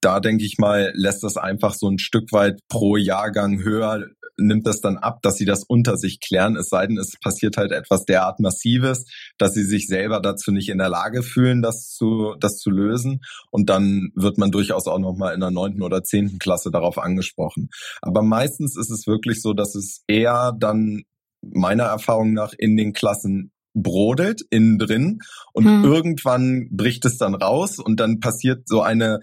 da 0.01 0.19
denke 0.19 0.45
ich 0.45 0.57
mal, 0.57 0.91
lässt 0.95 1.23
das 1.23 1.37
einfach 1.37 1.73
so 1.73 1.89
ein 1.89 1.99
Stück 1.99 2.31
weit 2.31 2.59
pro 2.69 2.97
Jahrgang 2.97 3.63
höher 3.63 4.05
nimmt 4.41 4.65
das 4.65 4.81
dann 4.81 4.97
ab, 4.97 5.21
dass 5.21 5.35
sie 5.35 5.45
das 5.45 5.63
unter 5.63 5.97
sich 5.97 6.19
klären, 6.19 6.55
es 6.55 6.69
sei 6.69 6.87
denn, 6.87 6.97
es 6.97 7.17
passiert 7.21 7.57
halt 7.57 7.71
etwas 7.71 8.05
derart 8.05 8.39
Massives, 8.39 9.05
dass 9.37 9.53
sie 9.53 9.63
sich 9.63 9.87
selber 9.87 10.19
dazu 10.19 10.51
nicht 10.51 10.69
in 10.69 10.77
der 10.77 10.89
Lage 10.89 11.23
fühlen, 11.23 11.61
das 11.61 11.89
zu, 11.89 12.35
das 12.39 12.57
zu 12.57 12.69
lösen. 12.69 13.21
Und 13.51 13.69
dann 13.69 14.11
wird 14.15 14.37
man 14.37 14.51
durchaus 14.51 14.87
auch 14.87 14.99
nochmal 14.99 15.33
in 15.33 15.39
der 15.39 15.51
neunten 15.51 15.81
oder 15.81 16.03
zehnten 16.03 16.39
Klasse 16.39 16.71
darauf 16.71 16.97
angesprochen. 16.97 17.69
Aber 18.01 18.21
meistens 18.21 18.77
ist 18.77 18.91
es 18.91 19.07
wirklich 19.07 19.41
so, 19.41 19.53
dass 19.53 19.75
es 19.75 20.03
eher 20.07 20.53
dann 20.57 21.03
meiner 21.41 21.85
Erfahrung 21.85 22.33
nach 22.33 22.53
in 22.57 22.75
den 22.75 22.93
Klassen 22.93 23.51
brodelt 23.75 24.41
innen 24.49 24.79
drin 24.79 25.19
und 25.53 25.65
hm. 25.65 25.83
irgendwann 25.85 26.69
bricht 26.71 27.05
es 27.05 27.17
dann 27.17 27.35
raus 27.35 27.77
und 27.77 27.99
dann 27.99 28.19
passiert 28.19 28.67
so 28.67 28.81
eine 28.81 29.19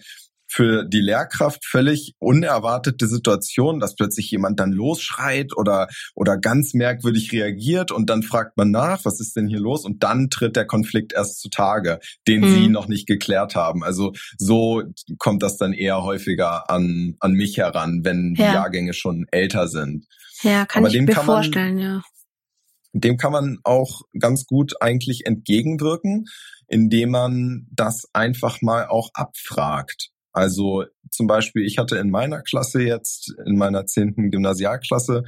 für 0.57 0.85
die 0.87 1.01
Lehrkraft 1.01 1.67
völlig 1.67 2.15
unerwartete 2.19 3.07
Situation, 3.07 3.79
dass 3.79 3.95
plötzlich 3.95 4.31
jemand 4.31 4.59
dann 4.59 4.73
losschreit 4.73 5.55
oder, 5.55 5.87
oder 6.15 6.39
ganz 6.39 6.73
merkwürdig 6.73 7.31
reagiert 7.31 7.93
und 7.93 8.09
dann 8.09 8.23
fragt 8.23 8.57
man 8.57 8.71
nach, 8.71 9.05
was 9.05 9.21
ist 9.21 9.37
denn 9.37 9.49
hier 9.49 9.61
los? 9.61 9.85
Und 9.85 10.03
dann 10.03 10.31
tritt 10.31 10.57
der 10.57 10.67
Konflikt 10.67 11.13
erst 11.13 11.41
zutage, 11.41 11.99
den 12.27 12.41
mhm. 12.41 12.55
sie 12.55 12.69
noch 12.69 12.89
nicht 12.89 13.07
geklärt 13.07 13.55
haben. 13.55 13.85
Also 13.85 14.15
so 14.39 14.83
kommt 15.19 15.43
das 15.43 15.59
dann 15.59 15.75
eher 15.75 16.03
häufiger 16.03 16.71
an, 16.71 17.17
an 17.21 17.33
mich 17.33 17.59
heran, 17.59 18.01
wenn 18.05 18.33
die 18.33 18.41
Jahrgänge 18.41 18.95
schon 18.95 19.27
älter 19.31 19.69
sind. 19.69 20.07
Ja, 20.41 20.65
kann 20.65 20.85
Aber 20.87 20.95
ich 20.95 21.03
mir 21.03 21.13
vorstellen, 21.15 21.75
man, 21.75 21.85
ja. 21.85 22.03
Dem 22.95 23.19
kann 23.19 23.33
man 23.33 23.59
auch 23.63 24.01
ganz 24.19 24.47
gut 24.47 24.81
eigentlich 24.81 25.27
entgegenwirken, 25.27 26.25
indem 26.67 27.11
man 27.11 27.67
das 27.71 28.07
einfach 28.15 28.63
mal 28.63 28.87
auch 28.87 29.11
abfragt. 29.13 30.13
Also 30.37 30.85
zum 31.11 31.27
Beispiel, 31.27 31.65
ich 31.65 31.79
hatte 31.79 31.97
in 31.97 32.11
meiner 32.11 32.43
Klasse 32.43 32.83
jetzt, 32.83 33.35
in 33.47 33.57
meiner 33.57 33.87
zehnten 33.87 34.31
Gymnasialklasse, 34.31 35.25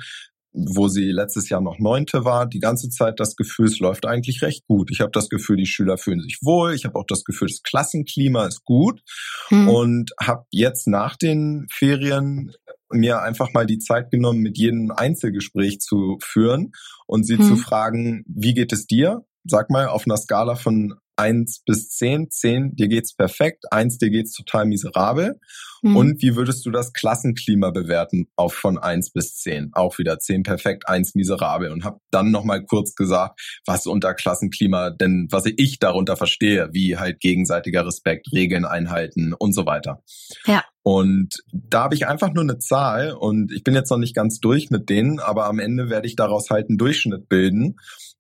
wo 0.53 0.89
sie 0.89 1.11
letztes 1.13 1.49
Jahr 1.49 1.63
noch 1.63 1.79
neunte 1.79 2.27
war, 2.27 2.45
die 2.47 2.59
ganze 2.59 2.91
Zeit 2.91 3.19
das 3.19 3.35
Gefühl, 3.35 3.69
es 3.69 3.79
läuft 3.79 4.05
eigentlich 4.05 4.43
recht 4.43 4.67
gut. 4.67 4.91
Ich 4.91 5.01
habe 5.01 5.11
das 5.11 5.31
Gefühl, 5.31 5.57
die 5.57 5.65
Schüler 5.65 5.97
fühlen 5.97 6.21
sich 6.21 6.41
wohl. 6.43 6.75
Ich 6.75 6.85
habe 6.85 6.99
auch 6.99 7.07
das 7.09 7.25
Gefühl, 7.25 7.49
das 7.49 7.63
Klassenklima 7.63 8.47
ist 8.47 8.67
gut. 8.67 9.01
Hm. 9.49 9.69
Und 9.71 10.13
habe 10.21 10.45
jetzt 10.51 10.87
nach 10.87 11.17
den 11.17 11.67
Ferien 11.71 12.53
mir 12.91 13.23
einfach 13.23 13.55
mal 13.55 13.65
die 13.65 13.79
Zeit 13.79 14.11
genommen, 14.11 14.41
mit 14.41 14.59
jedem 14.59 14.91
Einzelgespräch 14.91 15.81
zu 15.81 16.19
führen 16.21 16.73
und 17.07 17.25
sie 17.25 17.39
hm. 17.39 17.47
zu 17.47 17.57
fragen, 17.57 18.25
wie 18.29 18.53
geht 18.53 18.75
es 18.75 18.87
dir? 18.87 19.25
Sag 19.45 19.71
mal, 19.71 19.87
auf 19.87 20.05
einer 20.05 20.19
Skala 20.19 20.55
von 20.55 20.97
eins 21.19 21.63
bis 21.65 21.91
zehn. 21.91 22.31
Zehn, 22.31 22.75
dir 22.77 22.89
geht's 22.89 23.15
perfekt. 23.15 23.65
Eins, 23.73 23.99
dir 23.99 24.11
geht's 24.11 24.33
total 24.33 24.67
miserabel. 24.67 25.39
Mhm. 25.83 25.97
Und 25.97 26.23
wie 26.23 26.37
würdest 26.37 26.65
du 26.67 26.71
das 26.71 26.93
Klassenklima 26.93 27.71
bewerten 27.71 28.29
auf 28.37 28.55
von 28.55 28.79
eins 28.79 29.11
bis 29.11 29.37
zehn? 29.37 29.71
Auch 29.73 29.99
wieder 29.99 30.19
zehn 30.19 30.43
perfekt, 30.43 30.89
eins 30.89 31.15
miserabel. 31.15 31.71
Und 31.71 31.85
habe 31.85 32.01
dann 32.11 32.31
nochmal 32.31 32.65
kurz 32.65 32.95
gesagt, 32.95 33.41
was 33.67 33.87
unter 33.87 34.15
Klassenklima 34.15 34.91
denn, 34.91 35.29
was 35.31 35.45
ich 35.57 35.79
darunter 35.79 36.17
verstehe, 36.17 36.69
wie 36.73 36.97
halt 36.97 37.21
gegenseitiger 37.21 37.87
Respekt, 37.87 38.29
Regeln 38.33 38.65
einhalten 38.65 39.35
und 39.35 39.53
so 39.53 39.67
weiter. 39.67 40.03
Ja. 40.47 40.65
Und 40.91 41.43
da 41.53 41.83
habe 41.83 41.95
ich 41.95 42.09
einfach 42.09 42.33
nur 42.33 42.45
eine 42.45 42.61
Zahl 42.61 43.13
und 43.13 43.53
ich 43.53 43.63
bin 43.63 43.75
jetzt 43.75 43.91
noch 43.91 43.99
nicht 43.99 44.17
ganz 44.17 44.41
durch 44.41 44.71
mit 44.71 44.89
denen, 44.89 45.21
aber 45.21 45.45
am 45.45 45.59
Ende 45.59 45.91
werde 45.91 46.07
ich 46.07 46.17
daraus 46.17 46.49
halt 46.49 46.71
einen 46.71 46.79
Durchschnitt 46.79 47.29
bilden. 47.29 47.77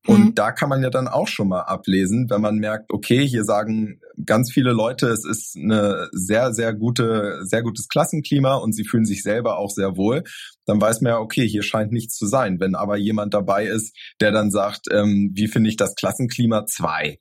Und 0.07 0.21
mhm. 0.21 0.35
da 0.35 0.53
kann 0.53 0.69
man 0.69 0.83
ja 0.83 0.91
dann 0.91 1.09
auch 1.09 1.29
schon 1.29 1.49
mal 1.49 1.63
ablesen, 1.63 2.29
wenn 2.29 2.43
man 2.43 2.57
merkt, 2.57 2.93
okay, 2.93 3.27
hier 3.27 3.45
sagen 3.45 4.01
ganz 4.27 4.53
viele 4.53 4.73
Leute, 4.73 5.07
es 5.09 5.25
ist 5.25 5.57
eine 5.57 6.11
sehr, 6.13 6.53
sehr 6.53 6.75
gute, 6.75 7.39
sehr 7.45 7.63
gutes 7.63 7.89
Klassenklima 7.89 8.57
und 8.57 8.75
sie 8.75 8.85
fühlen 8.85 9.07
sich 9.07 9.23
selber 9.23 9.57
auch 9.57 9.71
sehr 9.71 9.97
wohl, 9.97 10.25
dann 10.67 10.79
weiß 10.79 11.01
man 11.01 11.13
ja, 11.13 11.21
okay, 11.21 11.49
hier 11.49 11.63
scheint 11.63 11.91
nichts 11.91 12.17
zu 12.17 12.27
sein. 12.27 12.61
Wenn 12.61 12.75
aber 12.75 12.99
jemand 12.99 13.33
dabei 13.33 13.65
ist, 13.65 13.97
der 14.21 14.31
dann 14.31 14.51
sagt, 14.51 14.89
ähm, 14.93 15.31
wie 15.33 15.49
finde 15.49 15.71
ich 15.71 15.79
das 15.79 15.95
Klassenklima? 15.95 16.67
Zwei. 16.67 17.19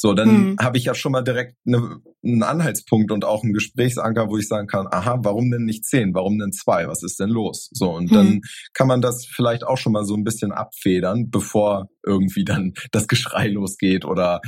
So, 0.00 0.14
dann 0.14 0.50
mhm. 0.50 0.56
habe 0.60 0.78
ich 0.78 0.84
ja 0.84 0.94
schon 0.94 1.10
mal 1.10 1.22
direkt 1.22 1.56
eine, 1.66 2.00
einen 2.22 2.44
Anhaltspunkt 2.44 3.10
und 3.10 3.24
auch 3.24 3.42
einen 3.42 3.52
Gesprächsanker, 3.52 4.28
wo 4.28 4.38
ich 4.38 4.46
sagen 4.46 4.68
kann, 4.68 4.86
aha, 4.88 5.18
warum 5.22 5.50
denn 5.50 5.64
nicht 5.64 5.84
zehn? 5.84 6.14
Warum 6.14 6.38
denn 6.38 6.52
zwei? 6.52 6.86
Was 6.86 7.02
ist 7.02 7.18
denn 7.18 7.30
los? 7.30 7.68
So, 7.72 7.96
und 7.96 8.12
mhm. 8.12 8.14
dann 8.14 8.40
kann 8.74 8.86
man 8.86 9.00
das 9.00 9.26
vielleicht 9.26 9.64
auch 9.64 9.76
schon 9.76 9.92
mal 9.92 10.04
so 10.04 10.14
ein 10.14 10.22
bisschen 10.22 10.52
abfedern, 10.52 11.30
bevor 11.30 11.88
irgendwie 12.06 12.44
dann 12.44 12.74
das 12.92 13.08
Geschrei 13.08 13.48
losgeht 13.48 14.04
oder 14.04 14.40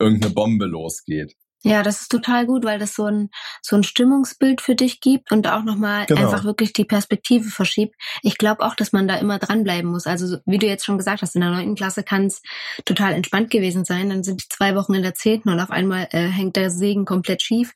irgendeine 0.00 0.34
Bombe 0.34 0.66
losgeht. 0.66 1.34
Ja, 1.64 1.82
das 1.82 2.02
ist 2.02 2.08
total 2.12 2.46
gut, 2.46 2.64
weil 2.64 2.78
das 2.78 2.94
so 2.94 3.06
ein, 3.06 3.30
so 3.62 3.74
ein 3.74 3.82
Stimmungsbild 3.82 4.60
für 4.60 4.76
dich 4.76 5.00
gibt 5.00 5.32
und 5.32 5.48
auch 5.48 5.64
nochmal 5.64 6.06
genau. 6.06 6.20
einfach 6.20 6.44
wirklich 6.44 6.72
die 6.72 6.84
Perspektive 6.84 7.50
verschiebt. 7.50 7.96
Ich 8.22 8.38
glaube 8.38 8.64
auch, 8.64 8.76
dass 8.76 8.92
man 8.92 9.08
da 9.08 9.16
immer 9.16 9.40
dranbleiben 9.40 9.90
muss. 9.90 10.06
Also 10.06 10.38
wie 10.46 10.58
du 10.58 10.66
jetzt 10.66 10.84
schon 10.84 10.98
gesagt 10.98 11.20
hast, 11.20 11.34
in 11.34 11.40
der 11.40 11.50
neunten 11.50 11.74
Klasse 11.74 12.04
kann 12.04 12.26
es 12.26 12.42
total 12.84 13.12
entspannt 13.12 13.50
gewesen 13.50 13.84
sein. 13.84 14.08
Dann 14.08 14.22
sind 14.22 14.42
die 14.42 14.48
zwei 14.48 14.76
Wochen 14.76 14.94
in 14.94 15.02
der 15.02 15.14
zehnten 15.14 15.48
und 15.48 15.58
auf 15.58 15.70
einmal 15.70 16.06
äh, 16.12 16.28
hängt 16.28 16.54
der 16.54 16.70
Segen 16.70 17.04
komplett 17.04 17.42
schief. 17.42 17.74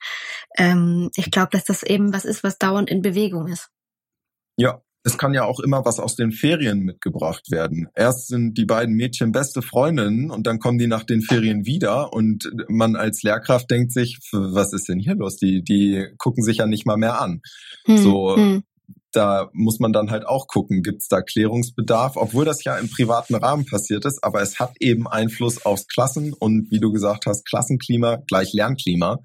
Ähm, 0.56 1.10
ich 1.16 1.32
glaube, 1.32 1.50
dass 1.50 1.64
das 1.64 1.82
eben 1.82 2.14
was 2.14 2.24
ist, 2.24 2.44
was 2.44 2.58
dauernd 2.58 2.88
in 2.88 3.02
Bewegung 3.02 3.48
ist. 3.48 3.68
Ja, 4.56 4.80
es 5.04 5.18
kann 5.18 5.34
ja 5.34 5.44
auch 5.44 5.58
immer 5.58 5.84
was 5.84 5.98
aus 5.98 6.14
den 6.14 6.30
Ferien 6.30 6.80
mitgebracht 6.80 7.50
werden. 7.50 7.88
Erst 7.94 8.28
sind 8.28 8.56
die 8.56 8.64
beiden 8.64 8.94
Mädchen 8.94 9.32
beste 9.32 9.60
Freundinnen 9.60 10.30
und 10.30 10.46
dann 10.46 10.60
kommen 10.60 10.78
die 10.78 10.86
nach 10.86 11.04
den 11.04 11.22
Ferien 11.22 11.66
wieder 11.66 12.12
und 12.12 12.50
man 12.68 12.96
als 12.96 13.22
Lehrkraft 13.22 13.70
denkt 13.70 13.92
sich, 13.92 14.18
was 14.32 14.72
ist 14.72 14.88
denn 14.88 15.00
hier 15.00 15.14
los? 15.14 15.36
Die, 15.36 15.62
die 15.62 16.06
gucken 16.18 16.44
sich 16.44 16.58
ja 16.58 16.66
nicht 16.66 16.86
mal 16.86 16.96
mehr 16.96 17.20
an. 17.20 17.40
Hm, 17.84 17.96
so, 17.98 18.36
hm. 18.36 18.62
da 19.10 19.50
muss 19.52 19.80
man 19.80 19.92
dann 19.92 20.12
halt 20.12 20.24
auch 20.24 20.46
gucken, 20.46 20.82
gibt 20.82 21.02
es 21.02 21.08
da 21.08 21.20
Klärungsbedarf, 21.20 22.16
obwohl 22.16 22.44
das 22.44 22.62
ja 22.62 22.76
im 22.76 22.88
privaten 22.88 23.34
Rahmen 23.34 23.66
passiert 23.66 24.04
ist, 24.04 24.22
aber 24.22 24.40
es 24.40 24.60
hat 24.60 24.74
eben 24.78 25.08
Einfluss 25.08 25.66
aufs 25.66 25.88
Klassen 25.88 26.32
und 26.32 26.70
wie 26.70 26.78
du 26.78 26.92
gesagt 26.92 27.26
hast, 27.26 27.44
Klassenklima 27.44 28.18
gleich 28.28 28.52
Lernklima. 28.52 29.18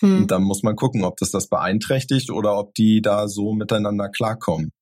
Hm. 0.00 0.18
Und 0.18 0.30
dann 0.30 0.42
muss 0.42 0.62
man 0.62 0.76
gucken, 0.76 1.04
ob 1.04 1.16
das 1.16 1.30
das 1.30 1.48
beeinträchtigt 1.48 2.30
oder 2.30 2.58
ob 2.58 2.74
die 2.74 3.00
da 3.00 3.28
so 3.28 3.54
miteinander 3.54 4.10
klarkommen. 4.10 4.72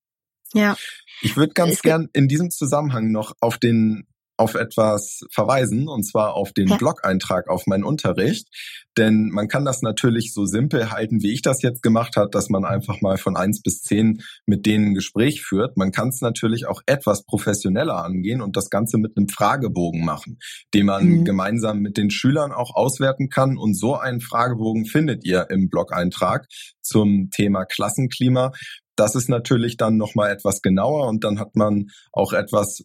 Ja. 0.53 0.77
Ich 1.23 1.37
würde 1.37 1.53
ganz 1.53 1.83
gern 1.83 2.09
in 2.13 2.29
diesem 2.29 2.51
Zusammenhang 2.51 3.11
noch 3.11 3.33
auf 3.41 3.59
den 3.59 4.07
auf 4.41 4.55
etwas 4.55 5.21
verweisen, 5.31 5.87
und 5.87 6.03
zwar 6.05 6.33
auf 6.33 6.53
den 6.53 6.69
ja. 6.69 6.77
Blog-Eintrag 6.79 7.49
auf 7.49 7.67
meinen 7.67 7.85
Unterricht. 7.85 8.49
Denn 8.97 9.29
man 9.29 9.49
kann 9.49 9.67
das 9.67 9.83
natürlich 9.83 10.33
so 10.33 10.47
simpel 10.47 10.91
halten, 10.91 11.23
wie 11.23 11.33
ich 11.33 11.43
das 11.43 11.63
jetzt 11.63 11.83
gemacht 11.83 12.17
habe, 12.17 12.31
dass 12.31 12.49
man 12.49 12.65
einfach 12.65 13.03
mal 13.03 13.19
von 13.19 13.37
eins 13.37 13.63
bis 13.63 13.83
zehn 13.83 14.23
mit 14.47 14.65
denen 14.65 14.87
ein 14.87 14.95
Gespräch 14.95 15.43
führt. 15.43 15.77
Man 15.77 15.93
kann 15.93 16.09
es 16.09 16.23
natürlich 16.23 16.67
auch 16.67 16.81
etwas 16.87 17.25
professioneller 17.25 18.03
angehen 18.03 18.41
und 18.41 18.57
das 18.57 18.71
Ganze 18.71 18.97
mit 18.97 19.17
einem 19.17 19.29
Fragebogen 19.29 20.05
machen, 20.05 20.39
den 20.73 20.87
man 20.87 21.05
mhm. 21.05 21.25
gemeinsam 21.25 21.81
mit 21.81 21.99
den 21.99 22.11
Schülern 22.11 22.51
auch 22.51 22.75
auswerten 22.75 23.29
kann. 23.29 23.59
Und 23.59 23.75
so 23.79 23.97
einen 23.97 24.23
Fragebogen 24.23 24.87
findet 24.87 25.25
ihr 25.25 25.49
im 25.51 25.69
Blog-Eintrag 25.69 26.47
zum 26.83 27.29
Thema 27.31 27.67
Klassenklima. 27.67 28.53
Das 29.01 29.15
ist 29.15 29.31
natürlich 29.31 29.79
dann 29.79 29.97
nochmal 29.97 30.31
etwas 30.31 30.61
genauer 30.61 31.09
und 31.09 31.25
dann 31.25 31.41
hat 31.41 31.57
man 31.57 31.87
auch 32.13 32.35
etwas, 32.35 32.85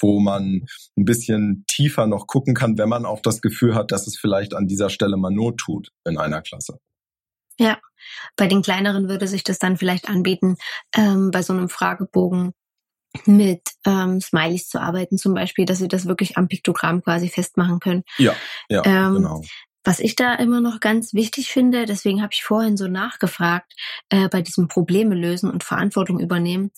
wo 0.00 0.18
man 0.18 0.64
ein 0.96 1.04
bisschen 1.04 1.64
tiefer 1.68 2.06
noch 2.06 2.26
gucken 2.26 2.54
kann, 2.54 2.78
wenn 2.78 2.88
man 2.88 3.04
auch 3.04 3.20
das 3.20 3.42
Gefühl 3.42 3.74
hat, 3.74 3.92
dass 3.92 4.06
es 4.06 4.16
vielleicht 4.18 4.54
an 4.54 4.66
dieser 4.66 4.88
Stelle 4.88 5.18
mal 5.18 5.30
Not 5.30 5.58
tut 5.58 5.92
in 6.06 6.16
einer 6.16 6.40
Klasse. 6.40 6.78
Ja, 7.58 7.78
bei 8.36 8.46
den 8.46 8.62
kleineren 8.62 9.10
würde 9.10 9.28
sich 9.28 9.44
das 9.44 9.58
dann 9.58 9.76
vielleicht 9.76 10.08
anbieten, 10.08 10.56
ähm, 10.96 11.30
bei 11.30 11.42
so 11.42 11.52
einem 11.52 11.68
Fragebogen 11.68 12.54
mit 13.26 13.60
ähm, 13.84 14.18
Smileys 14.22 14.66
zu 14.66 14.80
arbeiten, 14.80 15.18
zum 15.18 15.34
Beispiel, 15.34 15.66
dass 15.66 15.76
sie 15.76 15.88
das 15.88 16.06
wirklich 16.06 16.38
am 16.38 16.48
Piktogramm 16.48 17.02
quasi 17.02 17.28
festmachen 17.28 17.80
können. 17.80 18.04
Ja, 18.16 18.34
ja, 18.70 18.82
ähm, 18.86 19.16
genau. 19.16 19.42
Was 19.82 19.98
ich 19.98 20.14
da 20.14 20.34
immer 20.34 20.60
noch 20.60 20.80
ganz 20.80 21.14
wichtig 21.14 21.50
finde, 21.50 21.86
deswegen 21.86 22.20
habe 22.20 22.32
ich 22.34 22.44
vorhin 22.44 22.76
so 22.76 22.86
nachgefragt, 22.86 23.72
äh, 24.10 24.28
bei 24.28 24.42
diesem 24.42 24.68
Probleme 24.68 25.14
lösen 25.14 25.50
und 25.50 25.64
Verantwortung 25.64 26.20
übernehmen, 26.20 26.70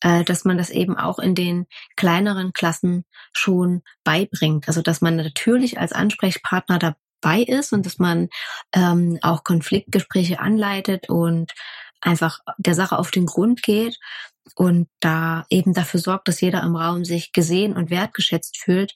äh, 0.00 0.24
dass 0.24 0.44
man 0.44 0.58
das 0.58 0.70
eben 0.70 0.96
auch 0.96 1.20
in 1.20 1.36
den 1.36 1.66
kleineren 1.96 2.52
Klassen 2.52 3.04
schon 3.32 3.82
beibringt. 4.02 4.66
Also 4.66 4.82
dass 4.82 5.00
man 5.00 5.16
natürlich 5.16 5.78
als 5.78 5.92
Ansprechpartner 5.92 6.78
dabei 6.80 7.42
ist 7.42 7.72
und 7.72 7.86
dass 7.86 7.98
man 7.98 8.28
ähm, 8.72 9.18
auch 9.22 9.44
Konfliktgespräche 9.44 10.40
anleitet 10.40 11.08
und 11.08 11.52
einfach 12.00 12.40
der 12.58 12.74
Sache 12.74 12.98
auf 12.98 13.10
den 13.12 13.26
Grund 13.26 13.62
geht 13.62 13.98
und 14.56 14.88
da 15.00 15.44
eben 15.50 15.74
dafür 15.74 16.00
sorgt, 16.00 16.28
dass 16.28 16.40
jeder 16.40 16.62
im 16.62 16.74
Raum 16.74 17.04
sich 17.04 17.32
gesehen 17.32 17.76
und 17.76 17.90
wertgeschätzt 17.90 18.56
fühlt. 18.58 18.94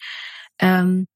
Ähm, 0.58 1.06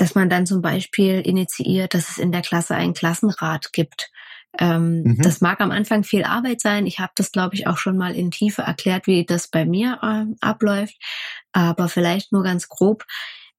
dass 0.00 0.14
man 0.14 0.30
dann 0.30 0.46
zum 0.46 0.62
Beispiel 0.62 1.20
initiiert, 1.20 1.94
dass 1.94 2.10
es 2.10 2.18
in 2.18 2.32
der 2.32 2.42
Klasse 2.42 2.74
einen 2.74 2.94
Klassenrat 2.94 3.72
gibt. 3.72 4.10
Ähm, 4.58 5.02
mhm. 5.02 5.22
Das 5.22 5.40
mag 5.40 5.60
am 5.60 5.70
Anfang 5.70 6.04
viel 6.04 6.24
Arbeit 6.24 6.60
sein. 6.60 6.86
Ich 6.86 6.98
habe 6.98 7.12
das, 7.14 7.32
glaube 7.32 7.54
ich, 7.54 7.66
auch 7.66 7.76
schon 7.76 7.96
mal 7.96 8.14
in 8.14 8.30
Tiefe 8.30 8.62
erklärt, 8.62 9.06
wie 9.06 9.24
das 9.24 9.48
bei 9.48 9.64
mir 9.64 9.98
äh, 10.02 10.24
abläuft. 10.40 10.96
Aber 11.52 11.88
vielleicht 11.88 12.32
nur 12.32 12.42
ganz 12.42 12.68
grob. 12.68 13.04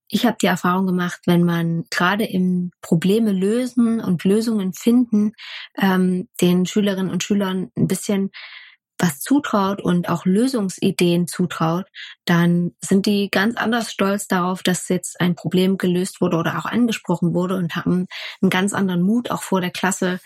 Ich 0.08 0.26
habe 0.26 0.38
die 0.42 0.48
Erfahrung 0.48 0.88
gemacht, 0.88 1.22
wenn 1.26 1.44
man 1.44 1.86
gerade 1.90 2.26
im 2.26 2.72
Probleme 2.82 3.32
lösen 3.32 4.02
und 4.02 4.24
Lösungen 4.26 4.74
finden, 4.74 5.34
ähm, 5.80 6.28
den 6.42 6.66
Schülerinnen 6.66 7.12
und 7.12 7.24
Schülern 7.24 7.72
ein 7.78 7.88
bisschen 7.88 8.32
was 9.02 9.20
zutraut 9.20 9.82
und 9.82 10.10
auch 10.10 10.26
Lösungsideen 10.26 11.28
zutraut, 11.28 11.86
dann 12.26 12.72
sind 12.82 13.06
die 13.06 13.30
ganz 13.32 13.58
anders 13.58 13.92
stolz 13.92 14.28
darauf, 14.28 14.62
dass 14.64 14.88
jetzt 14.90 15.20
ein 15.20 15.36
Problem 15.36 15.78
gelöst 15.78 16.22
wurde 16.22 16.38
oder 16.38 16.60
auch 16.60 16.66
angesprochen 16.66 17.34
wurde 17.34 17.56
und 17.56 17.76
haben 17.76 18.06
einen 18.42 18.50
ganz 18.50 18.74
anderen 18.74 19.02
Mut 19.02 19.32
auch 19.32 19.42
vor 19.42 19.60
der 19.60 19.72
Klasse 19.72 20.20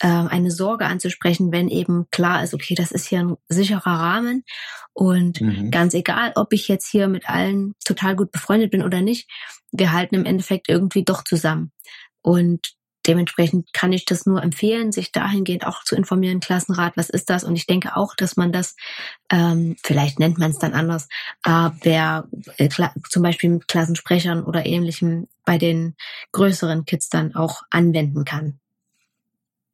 äh, 0.00 0.08
eine 0.08 0.50
Sorge 0.50 0.86
anzusprechen, 0.86 1.52
wenn 1.52 1.68
eben 1.68 2.06
klar 2.10 2.42
ist, 2.42 2.54
okay, 2.54 2.74
das 2.74 2.90
ist 2.90 3.06
hier 3.06 3.20
ein 3.20 3.36
sicherer 3.48 3.84
Rahmen 3.84 4.44
und 4.92 5.40
mhm. 5.40 5.70
ganz 5.70 5.92
egal, 5.92 6.32
ob 6.36 6.52
ich 6.52 6.68
jetzt 6.68 6.88
hier 6.88 7.08
mit 7.08 7.28
allen 7.28 7.74
total 7.84 8.16
gut 8.16 8.30
befreundet 8.30 8.70
bin 8.70 8.82
oder 8.82 9.02
nicht, 9.02 9.28
wir 9.72 9.92
halten 9.92 10.14
im 10.14 10.24
Endeffekt 10.24 10.68
irgendwie 10.68 11.04
doch 11.04 11.22
zusammen. 11.22 11.72
Und 12.22 12.75
dementsprechend 13.06 13.72
kann 13.72 13.92
ich 13.92 14.04
das 14.04 14.26
nur 14.26 14.42
empfehlen, 14.42 14.92
sich 14.92 15.12
dahingehend 15.12 15.66
auch 15.66 15.84
zu 15.84 15.96
informieren, 15.96 16.40
Klassenrat, 16.40 16.96
was 16.96 17.10
ist 17.10 17.30
das? 17.30 17.44
Und 17.44 17.56
ich 17.56 17.66
denke 17.66 17.96
auch, 17.96 18.14
dass 18.14 18.36
man 18.36 18.52
das, 18.52 18.76
ähm, 19.30 19.76
vielleicht 19.82 20.18
nennt 20.18 20.38
man 20.38 20.50
es 20.50 20.58
dann 20.58 20.74
anders, 20.74 21.08
aber 21.42 22.28
äh, 22.58 22.68
zum 23.08 23.22
Beispiel 23.22 23.50
mit 23.50 23.68
Klassensprechern 23.68 24.44
oder 24.44 24.66
ähnlichem 24.66 25.28
bei 25.44 25.58
den 25.58 25.96
größeren 26.32 26.84
Kids 26.84 27.08
dann 27.08 27.34
auch 27.34 27.62
anwenden 27.70 28.24
kann. 28.24 28.60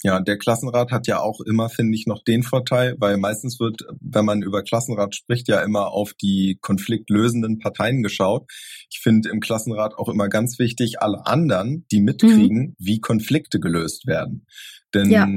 Ja, 0.03 0.21
der 0.21 0.37
Klassenrat 0.37 0.91
hat 0.91 1.07
ja 1.07 1.21
auch 1.21 1.41
immer, 1.41 1.69
finde 1.69 1.97
ich, 1.97 2.07
noch 2.07 2.25
den 2.25 2.43
Vorteil, 2.43 2.97
weil 2.99 3.19
meistens 3.19 3.61
wird, 3.61 3.83
wenn 4.01 4.25
man 4.25 4.43
über 4.43 4.63
Klassenrat 4.63 5.15
spricht, 5.15 5.47
ja 5.47 5.63
immer 5.63 5.93
auf 5.93 6.13
die 6.15 6.59
konfliktlösenden 6.61 7.59
Parteien 7.59 8.03
geschaut. 8.03 8.51
Ich 8.91 8.99
finde 9.01 9.31
im 9.31 9.41
Klassenrat 9.41 9.95
auch 9.95 10.09
immer 10.09 10.29
ganz 10.29 10.59
wichtig, 10.59 11.01
alle 11.01 11.27
anderen, 11.27 11.87
die 11.93 12.01
mitkriegen, 12.01 12.59
mhm. 12.59 12.75
wie 12.79 13.01
Konflikte 13.01 13.61
gelöst 13.61 14.07
werden. 14.07 14.47
Denn 14.93 15.11
ja. 15.11 15.29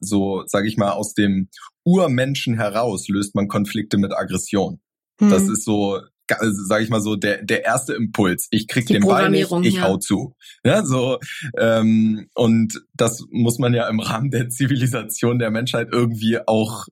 so, 0.00 0.42
sage 0.46 0.68
ich 0.68 0.76
mal, 0.76 0.92
aus 0.92 1.12
dem 1.12 1.48
Urmenschen 1.84 2.54
heraus 2.54 3.08
löst 3.08 3.34
man 3.34 3.48
Konflikte 3.48 3.98
mit 3.98 4.12
Aggression. 4.12 4.80
Mhm. 5.20 5.30
Das 5.30 5.48
ist 5.48 5.64
so 5.64 6.00
sage 6.28 6.84
ich 6.84 6.90
mal 6.90 7.00
so, 7.00 7.16
der, 7.16 7.42
der 7.42 7.64
erste 7.64 7.94
Impuls. 7.94 8.48
Ich 8.50 8.68
krieg 8.68 8.86
Die 8.86 8.94
den 8.94 9.02
Ball 9.02 9.30
nicht, 9.30 9.50
ich 9.62 9.74
ja. 9.74 9.82
hau 9.82 9.96
zu. 9.98 10.34
Ja, 10.64 10.84
so, 10.84 11.18
ähm, 11.58 12.28
und 12.34 12.82
das 12.94 13.24
muss 13.30 13.58
man 13.58 13.74
ja 13.74 13.88
im 13.88 14.00
Rahmen 14.00 14.30
der 14.30 14.48
Zivilisation 14.48 15.38
der 15.38 15.50
Menschheit 15.50 15.88
irgendwie 15.92 16.38
auch 16.46 16.86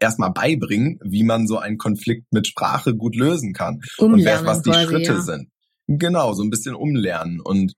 erstmal 0.00 0.30
beibringen, 0.32 0.98
wie 1.02 1.24
man 1.24 1.46
so 1.46 1.58
einen 1.58 1.78
Konflikt 1.78 2.32
mit 2.32 2.46
Sprache 2.46 2.94
gut 2.94 3.16
lösen 3.16 3.52
kann. 3.52 3.80
Umlernen 3.98 4.40
und 4.40 4.46
was 4.46 4.62
die 4.62 4.70
quasi, 4.70 4.86
Schritte 4.86 5.12
ja. 5.12 5.20
sind. 5.20 5.48
Genau, 5.86 6.32
so 6.34 6.42
ein 6.42 6.50
bisschen 6.50 6.74
umlernen. 6.74 7.40
Und 7.40 7.72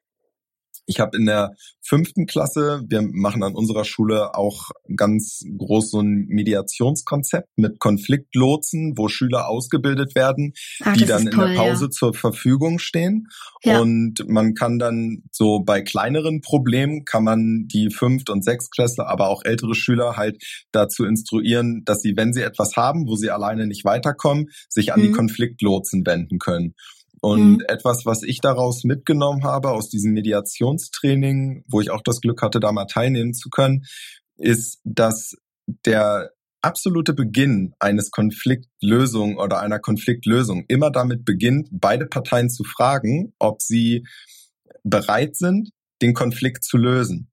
ich 0.91 0.99
habe 0.99 1.17
in 1.17 1.27
der 1.27 1.55
fünften 1.81 2.27
Klasse, 2.27 2.83
wir 2.89 3.01
machen 3.01 3.45
an 3.45 3.55
unserer 3.55 3.85
Schule 3.85 4.35
auch 4.35 4.71
ganz 4.97 5.45
groß 5.57 5.91
so 5.91 6.01
ein 6.01 6.27
Mediationskonzept 6.29 7.49
mit 7.57 7.79
Konfliktlotsen, 7.79 8.95
wo 8.97 9.09
Schüler 9.09 9.49
ausgebildet 9.49 10.17
werden, 10.17 10.53
Ach, 10.83 10.97
die 10.97 11.07
dann 11.07 11.31
toll, 11.31 11.51
in 11.51 11.55
der 11.55 11.57
Pause 11.57 11.85
ja. 11.85 11.91
zur 11.91 12.13
Verfügung 12.13 12.81
stehen. 12.81 13.29
Ja. 13.63 13.81
Und 13.81 14.29
man 14.29 14.55
kann 14.55 14.81
dann 14.81 15.23
so 15.31 15.61
bei 15.61 15.81
kleineren 15.81 16.41
Problemen 16.41 17.05
kann 17.05 17.23
man 17.23 17.69
die 17.69 17.91
Fünft- 17.91 18.31
und 18.31 18.45
Sechstklässler, 18.45 19.07
aber 19.07 19.29
auch 19.29 19.45
ältere 19.45 19.77
Schüler 19.77 20.17
halt 20.17 20.43
dazu 20.73 21.05
instruieren, 21.05 21.83
dass 21.85 22.01
sie, 22.01 22.17
wenn 22.17 22.33
sie 22.33 22.43
etwas 22.43 22.77
haben, 22.77 23.07
wo 23.07 23.15
sie 23.15 23.31
alleine 23.31 23.69
nicht 23.69 23.85
weiterkommen, 23.85 24.49
sich 24.69 24.93
an 24.93 25.01
mhm. 25.01 25.05
die 25.05 25.13
Konfliktlotsen 25.13 26.05
wenden 26.05 26.41
können. 26.41 26.75
Und 27.21 27.59
mhm. 27.59 27.65
etwas, 27.69 28.07
was 28.07 28.23
ich 28.23 28.41
daraus 28.41 28.85
mitgenommen 28.85 29.45
habe 29.45 29.71
aus 29.71 29.91
diesem 29.91 30.13
Mediationstraining, 30.13 31.65
wo 31.69 31.81
ich 31.81 31.91
auch 31.91 32.03
das 32.03 32.21
Glück 32.21 32.41
hatte, 32.43 32.61
da 32.61 32.73
mal 32.73 32.87
teilnehmen 32.87 33.35
zu 33.35 33.51
können, 33.51 33.85
ist, 34.37 34.81
dass 34.85 35.37
der 35.85 36.31
absolute 36.63 37.15
Beginn 37.15 37.75
eines 37.79 38.11
Konfliktlösung 38.11 39.37
oder 39.39 39.61
einer 39.61 39.79
Konfliktlösung 39.79 40.65
immer 40.69 40.91
damit 40.91 41.25
beginnt, 41.25 41.69
beide 41.71 42.07
Parteien 42.07 42.51
zu 42.51 42.65
fragen, 42.65 43.35
ob 43.39 43.63
sie 43.63 44.07
bereit 44.83 45.37
sind, 45.37 45.71
den 46.03 46.15
Konflikt 46.15 46.65
zu 46.65 46.77
lösen. 46.77 47.30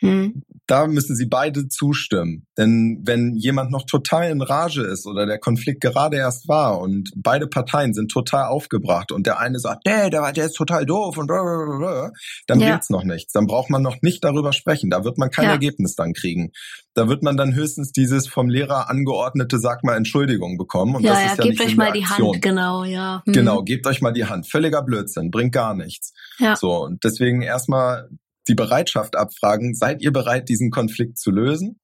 Hm. 0.00 0.42
Da 0.66 0.86
müssen 0.86 1.16
sie 1.16 1.26
beide 1.26 1.68
zustimmen. 1.68 2.46
Denn 2.56 3.00
wenn 3.04 3.34
jemand 3.34 3.70
noch 3.70 3.84
total 3.86 4.30
in 4.30 4.42
Rage 4.42 4.82
ist 4.82 5.06
oder 5.06 5.26
der 5.26 5.38
Konflikt 5.38 5.80
gerade 5.80 6.18
erst 6.18 6.46
war 6.46 6.78
und 6.80 7.10
beide 7.16 7.46
Parteien 7.46 7.94
sind 7.94 8.10
total 8.10 8.44
aufgebracht 8.44 9.10
und 9.10 9.26
der 9.26 9.38
eine 9.38 9.58
sagt, 9.58 9.86
nee, 9.86 10.10
der, 10.10 10.30
der 10.32 10.46
ist 10.46 10.56
total 10.56 10.84
doof 10.84 11.16
und 11.16 11.26
blablabla, 11.26 12.12
dann 12.46 12.60
ja. 12.60 12.68
wird's 12.68 12.90
noch 12.90 13.02
nichts. 13.02 13.32
Dann 13.32 13.46
braucht 13.46 13.70
man 13.70 13.82
noch 13.82 13.96
nicht 14.02 14.22
darüber 14.22 14.52
sprechen. 14.52 14.90
Da 14.90 15.04
wird 15.04 15.18
man 15.18 15.30
kein 15.30 15.46
ja. 15.46 15.52
Ergebnis 15.52 15.94
dann 15.94 16.12
kriegen. 16.12 16.52
Da 16.94 17.08
wird 17.08 17.22
man 17.22 17.36
dann 17.36 17.54
höchstens 17.54 17.92
dieses 17.92 18.28
vom 18.28 18.48
Lehrer 18.48 18.90
angeordnete, 18.90 19.58
sag 19.58 19.84
mal, 19.84 19.96
Entschuldigung 19.96 20.58
bekommen. 20.58 20.96
Und 20.96 21.02
ja, 21.02 21.12
das 21.12 21.20
ja, 21.20 21.32
ist 21.32 21.38
ja 21.38 21.44
gebt 21.44 21.60
euch 21.60 21.76
mal 21.76 21.92
die 21.92 22.06
Hand, 22.06 22.42
genau, 22.42 22.84
ja. 22.84 23.22
Hm. 23.24 23.32
Genau, 23.32 23.62
gebt 23.62 23.86
euch 23.86 24.00
mal 24.00 24.12
die 24.12 24.26
Hand. 24.26 24.48
Völliger 24.50 24.82
Blödsinn, 24.82 25.30
bringt 25.30 25.52
gar 25.52 25.74
nichts. 25.74 26.12
Ja. 26.38 26.56
So, 26.56 26.84
und 26.84 27.02
deswegen 27.04 27.42
erstmal 27.42 28.08
die 28.48 28.54
Bereitschaft 28.54 29.16
abfragen, 29.16 29.74
seid 29.74 30.02
ihr 30.02 30.12
bereit, 30.12 30.48
diesen 30.48 30.70
Konflikt 30.70 31.18
zu 31.18 31.30
lösen? 31.30 31.78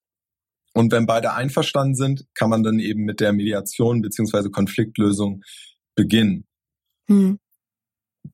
Und 0.73 0.91
wenn 0.91 1.07
beide 1.07 1.35
einverstanden 1.35 1.95
sind, 1.95 2.27
kann 2.35 2.51
man 2.51 2.63
dann 2.65 2.81
eben 2.81 3.05
mit 3.05 3.21
der 3.21 3.33
Mediation 3.33 4.03
beziehungsweise 4.03 4.51
Konfliktlösung 4.51 5.43
beginnen. 5.95 6.47
Hm. 7.07 7.39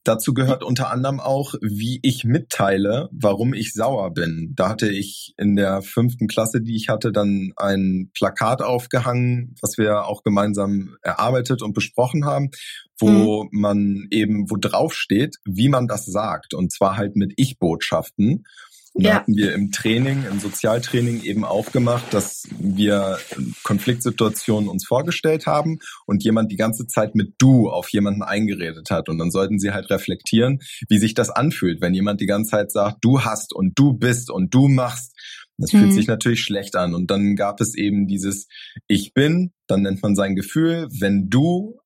Dazu 0.05 0.33
gehört 0.33 0.63
unter 0.63 0.91
anderem 0.91 1.21
auch, 1.21 1.55
wie 1.61 1.99
ich 2.03 2.25
mitteile, 2.25 3.09
warum 3.13 3.53
ich 3.53 3.75
sauer 3.75 4.13
bin. 4.15 4.53
Da 4.57 4.71
hatte 4.71 4.89
ich 4.89 5.35
in 5.37 5.57
der 5.57 5.83
fünften 5.83 6.27
Klasse, 6.27 6.63
die 6.63 6.77
ich 6.77 6.89
hatte, 6.89 7.13
dann 7.13 7.53
ein 7.57 8.11
Plakat 8.15 8.63
aufgehangen, 8.63 9.55
was 9.61 9.79
wir 9.79 10.07
auch 10.07 10.23
gemeinsam 10.23 10.97
erarbeitet 11.03 11.61
und 11.61 11.75
besprochen 11.75 12.25
haben, 12.25 12.51
wo 12.99 13.45
mhm. 13.45 13.49
man 13.53 14.07
eben, 14.11 14.51
wo 14.51 14.57
drauf 14.57 14.95
steht, 14.95 15.37
wie 15.45 15.69
man 15.69 15.87
das 15.87 16.07
sagt. 16.07 16.55
Und 16.55 16.73
zwar 16.73 16.97
halt 16.97 17.17
mit 17.17 17.33
Ich-Botschaften. 17.37 18.45
Und 18.93 19.05
ja. 19.05 19.11
da 19.11 19.17
hatten 19.17 19.37
wir 19.37 19.55
im 19.55 19.71
Training, 19.71 20.25
im 20.29 20.41
Sozialtraining 20.41 21.23
eben 21.23 21.45
auch 21.45 21.71
gemacht, 21.71 22.13
dass 22.13 22.49
wir 22.59 23.19
Konfliktsituationen 23.63 24.69
uns 24.69 24.85
vorgestellt 24.85 25.47
haben 25.47 25.79
und 26.07 26.25
jemand 26.25 26.51
die 26.51 26.57
ganze 26.57 26.89
Zeit 26.89 27.15
mit 27.15 27.35
du 27.39 27.71
auf 27.71 27.89
jemanden 27.91 28.23
eingeredet 28.23 28.91
hat. 28.91 29.09
Und 29.09 29.19
dann 29.19 29.31
sollten 29.31 29.61
sie 29.61 29.71
halt 29.71 29.91
reflektieren, 29.91 30.61
wie 30.89 30.99
sich 30.99 31.15
das 31.15 31.31
anfühlt, 31.31 31.81
wenn 31.81 31.95
jemand 31.95 32.21
die 32.21 32.27
ganze 32.27 32.51
Zeit 32.51 32.73
sagt, 32.73 32.99
du 33.03 33.21
hast 33.23 33.53
und 33.53 33.79
du 33.79 33.93
bist 33.93 34.29
und 34.29 34.53
du 34.53 34.67
machst. 34.67 35.15
Das 35.57 35.71
fühlt 35.71 35.87
mhm. 35.87 35.93
sich 35.93 36.07
natürlich 36.07 36.41
schlecht 36.41 36.75
an. 36.75 36.95
Und 36.95 37.11
dann 37.11 37.37
gab 37.37 37.61
es 37.61 37.77
eben 37.77 38.09
dieses 38.09 38.49
Ich 38.89 39.15
bin, 39.15 39.53
dann 39.69 39.83
nennt 39.83 40.03
man 40.03 40.17
sein 40.17 40.35
Gefühl, 40.35 40.89
wenn 40.99 41.29
du, 41.29 41.79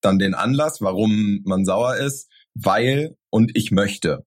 dann 0.00 0.18
den 0.18 0.34
Anlass, 0.34 0.80
warum 0.80 1.40
man 1.44 1.64
sauer 1.64 1.96
ist, 1.96 2.28
weil 2.54 3.16
und 3.30 3.52
ich 3.54 3.70
möchte. 3.70 4.24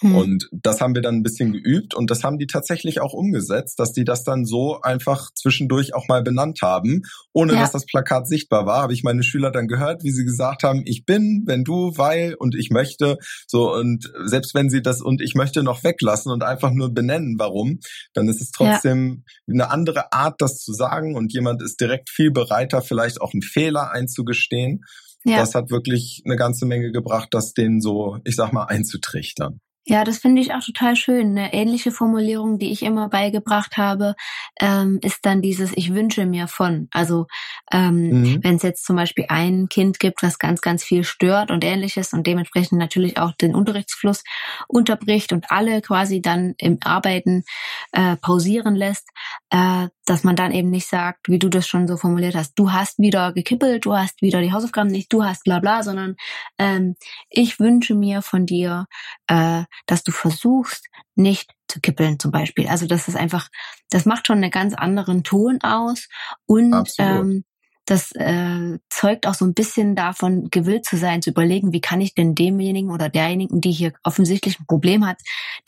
Hm. 0.00 0.14
Und 0.14 0.48
das 0.52 0.80
haben 0.80 0.94
wir 0.94 1.02
dann 1.02 1.16
ein 1.16 1.22
bisschen 1.22 1.52
geübt 1.52 1.94
und 1.94 2.10
das 2.10 2.24
haben 2.24 2.38
die 2.38 2.46
tatsächlich 2.46 3.00
auch 3.00 3.12
umgesetzt, 3.12 3.78
dass 3.78 3.92
die 3.92 4.04
das 4.04 4.24
dann 4.24 4.44
so 4.44 4.80
einfach 4.80 5.30
zwischendurch 5.34 5.94
auch 5.94 6.08
mal 6.08 6.22
benannt 6.22 6.60
haben, 6.62 7.02
ohne 7.32 7.54
ja. 7.54 7.60
dass 7.60 7.72
das 7.72 7.86
Plakat 7.86 8.28
sichtbar 8.28 8.66
war. 8.66 8.82
Habe 8.82 8.92
ich 8.92 9.02
meine 9.02 9.22
Schüler 9.22 9.50
dann 9.50 9.68
gehört, 9.68 10.04
wie 10.04 10.10
sie 10.10 10.24
gesagt 10.24 10.62
haben, 10.62 10.82
ich 10.84 11.04
bin, 11.04 11.44
wenn 11.46 11.64
du, 11.64 11.92
weil 11.96 12.34
und 12.34 12.54
ich 12.54 12.70
möchte. 12.70 13.18
So 13.46 13.72
und 13.72 14.10
selbst 14.24 14.54
wenn 14.54 14.70
sie 14.70 14.82
das 14.82 15.00
und 15.00 15.20
ich 15.20 15.34
möchte 15.34 15.62
noch 15.62 15.84
weglassen 15.84 16.32
und 16.32 16.42
einfach 16.42 16.70
nur 16.70 16.92
benennen, 16.92 17.36
warum, 17.38 17.80
dann 18.14 18.28
ist 18.28 18.40
es 18.40 18.50
trotzdem 18.50 19.24
ja. 19.46 19.52
eine 19.54 19.70
andere 19.70 20.12
Art, 20.12 20.40
das 20.40 20.58
zu 20.58 20.72
sagen 20.72 21.16
und 21.16 21.32
jemand 21.32 21.62
ist 21.62 21.80
direkt 21.80 22.10
viel 22.10 22.30
bereiter, 22.30 22.82
vielleicht 22.82 23.20
auch 23.20 23.32
einen 23.32 23.42
Fehler 23.42 23.90
einzugestehen. 23.92 24.80
Ja. 25.24 25.38
Das 25.38 25.54
hat 25.54 25.70
wirklich 25.70 26.22
eine 26.24 26.36
ganze 26.36 26.66
Menge 26.66 26.92
gebracht, 26.92 27.28
das 27.32 27.52
denen 27.52 27.80
so, 27.80 28.18
ich 28.24 28.36
sag 28.36 28.52
mal, 28.52 28.64
einzutrichtern. 28.64 29.60
Ja, 29.88 30.02
das 30.02 30.18
finde 30.18 30.42
ich 30.42 30.52
auch 30.52 30.64
total 30.64 30.96
schön. 30.96 31.38
Eine 31.38 31.52
ähnliche 31.52 31.92
Formulierung, 31.92 32.58
die 32.58 32.72
ich 32.72 32.82
immer 32.82 33.08
beigebracht 33.08 33.76
habe, 33.76 34.16
ähm, 34.60 34.98
ist 35.00 35.24
dann 35.24 35.42
dieses 35.42 35.72
Ich 35.76 35.94
wünsche 35.94 36.26
mir 36.26 36.48
von. 36.48 36.88
Also 36.90 37.28
ähm, 37.70 38.22
mhm. 38.22 38.38
wenn 38.42 38.56
es 38.56 38.64
jetzt 38.64 38.84
zum 38.84 38.96
Beispiel 38.96 39.26
ein 39.28 39.68
Kind 39.68 40.00
gibt, 40.00 40.24
was 40.24 40.40
ganz, 40.40 40.60
ganz 40.60 40.82
viel 40.82 41.04
stört 41.04 41.52
und 41.52 41.62
ähnliches 41.62 42.12
und 42.12 42.26
dementsprechend 42.26 42.80
natürlich 42.80 43.16
auch 43.18 43.30
den 43.32 43.54
Unterrichtsfluss 43.54 44.24
unterbricht 44.66 45.32
und 45.32 45.52
alle 45.52 45.80
quasi 45.82 46.20
dann 46.20 46.54
im 46.58 46.78
Arbeiten 46.82 47.44
äh, 47.92 48.16
pausieren 48.16 48.74
lässt, 48.74 49.08
äh, 49.50 49.86
dass 50.04 50.24
man 50.24 50.34
dann 50.34 50.50
eben 50.50 50.70
nicht 50.70 50.88
sagt, 50.88 51.28
wie 51.28 51.38
du 51.38 51.48
das 51.48 51.68
schon 51.68 51.86
so 51.86 51.96
formuliert 51.96 52.34
hast, 52.34 52.54
du 52.58 52.72
hast 52.72 52.98
wieder 52.98 53.32
gekippelt, 53.32 53.86
du 53.86 53.94
hast 53.94 54.20
wieder 54.20 54.40
die 54.40 54.52
Hausaufgaben 54.52 54.90
nicht, 54.90 55.12
du 55.12 55.22
hast 55.22 55.44
bla 55.44 55.60
bla, 55.60 55.84
sondern 55.84 56.16
ähm, 56.58 56.96
ich 57.30 57.60
wünsche 57.60 57.94
mir 57.94 58.22
von 58.22 58.46
dir, 58.46 58.86
äh, 59.28 59.62
dass 59.86 60.02
du 60.02 60.12
versuchst, 60.12 60.86
nicht 61.14 61.52
zu 61.68 61.80
kippeln 61.80 62.18
zum 62.18 62.30
Beispiel. 62.30 62.68
Also 62.68 62.86
das 62.86 63.08
ist 63.08 63.16
einfach, 63.16 63.48
das 63.90 64.06
macht 64.06 64.26
schon 64.26 64.38
einen 64.38 64.50
ganz 64.50 64.74
anderen 64.74 65.24
Ton 65.24 65.58
aus 65.62 66.08
und 66.46 66.92
ähm, 66.98 67.44
das 67.86 68.10
äh, 68.16 68.78
zeugt 68.90 69.26
auch 69.26 69.34
so 69.34 69.44
ein 69.44 69.54
bisschen 69.54 69.94
davon, 69.94 70.50
gewillt 70.50 70.84
zu 70.84 70.96
sein, 70.96 71.22
zu 71.22 71.30
überlegen, 71.30 71.72
wie 71.72 71.80
kann 71.80 72.00
ich 72.00 72.14
denn 72.14 72.34
demjenigen 72.34 72.90
oder 72.90 73.08
derjenigen, 73.08 73.60
die 73.60 73.70
hier 73.70 73.92
offensichtlich 74.02 74.58
ein 74.58 74.66
Problem 74.66 75.06
hat, 75.06 75.18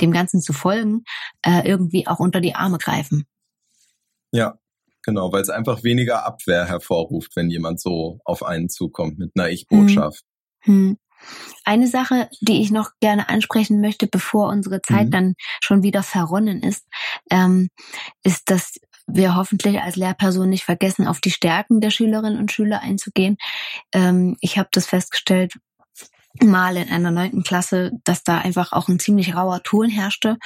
dem 0.01 0.11
Ganzen 0.11 0.41
zu 0.41 0.53
folgen, 0.53 1.05
äh, 1.43 1.67
irgendwie 1.67 2.09
auch 2.09 2.19
unter 2.19 2.41
die 2.41 2.57
Arme 2.57 2.79
greifen. 2.79 3.25
Ja, 4.33 4.59
genau, 5.03 5.33
weil 5.33 5.43
es 5.43 5.49
einfach 5.49 5.85
weniger 5.85 6.27
Abwehr 6.27 6.67
hervorruft, 6.67 7.37
wenn 7.37 7.51
jemand 7.51 7.81
so 7.81 8.19
auf 8.25 8.43
einen 8.43 8.69
zukommt 8.69 9.19
mit 9.19 9.31
einer 9.37 9.49
Ich-Botschaft. 9.49 10.25
Hm. 10.63 10.75
Hm. 10.75 10.99
Eine 11.65 11.87
Sache, 11.87 12.29
die 12.41 12.63
ich 12.63 12.71
noch 12.71 12.91
gerne 13.01 13.29
ansprechen 13.29 13.81
möchte, 13.81 14.07
bevor 14.07 14.49
unsere 14.49 14.83
Zeit 14.83 15.07
mhm. 15.07 15.11
dann 15.11 15.35
schon 15.61 15.83
wieder 15.83 16.03
verronnen 16.03 16.63
ist, 16.63 16.87
ähm, 17.31 17.69
ist, 18.23 18.51
dass 18.51 18.75
wir 19.07 19.35
hoffentlich 19.35 19.81
als 19.81 19.97
Lehrperson 19.97 20.49
nicht 20.49 20.65
vergessen, 20.65 21.07
auf 21.07 21.21
die 21.21 21.31
Stärken 21.31 21.81
der 21.81 21.91
Schülerinnen 21.91 22.39
und 22.39 22.53
Schüler 22.53 22.81
einzugehen. 22.83 23.37
Ähm, 23.93 24.37
ich 24.41 24.59
habe 24.59 24.69
das 24.73 24.87
festgestellt 24.87 25.55
mal 26.41 26.77
in 26.77 26.91
einer 26.91 27.11
neunten 27.11 27.43
Klasse, 27.43 27.93
dass 28.05 28.23
da 28.23 28.39
einfach 28.39 28.73
auch 28.73 28.89
ein 28.89 29.01
ziemlich 29.01 29.35
rauer 29.35 29.63
Ton 29.63 29.89
herrschte. 29.89 30.37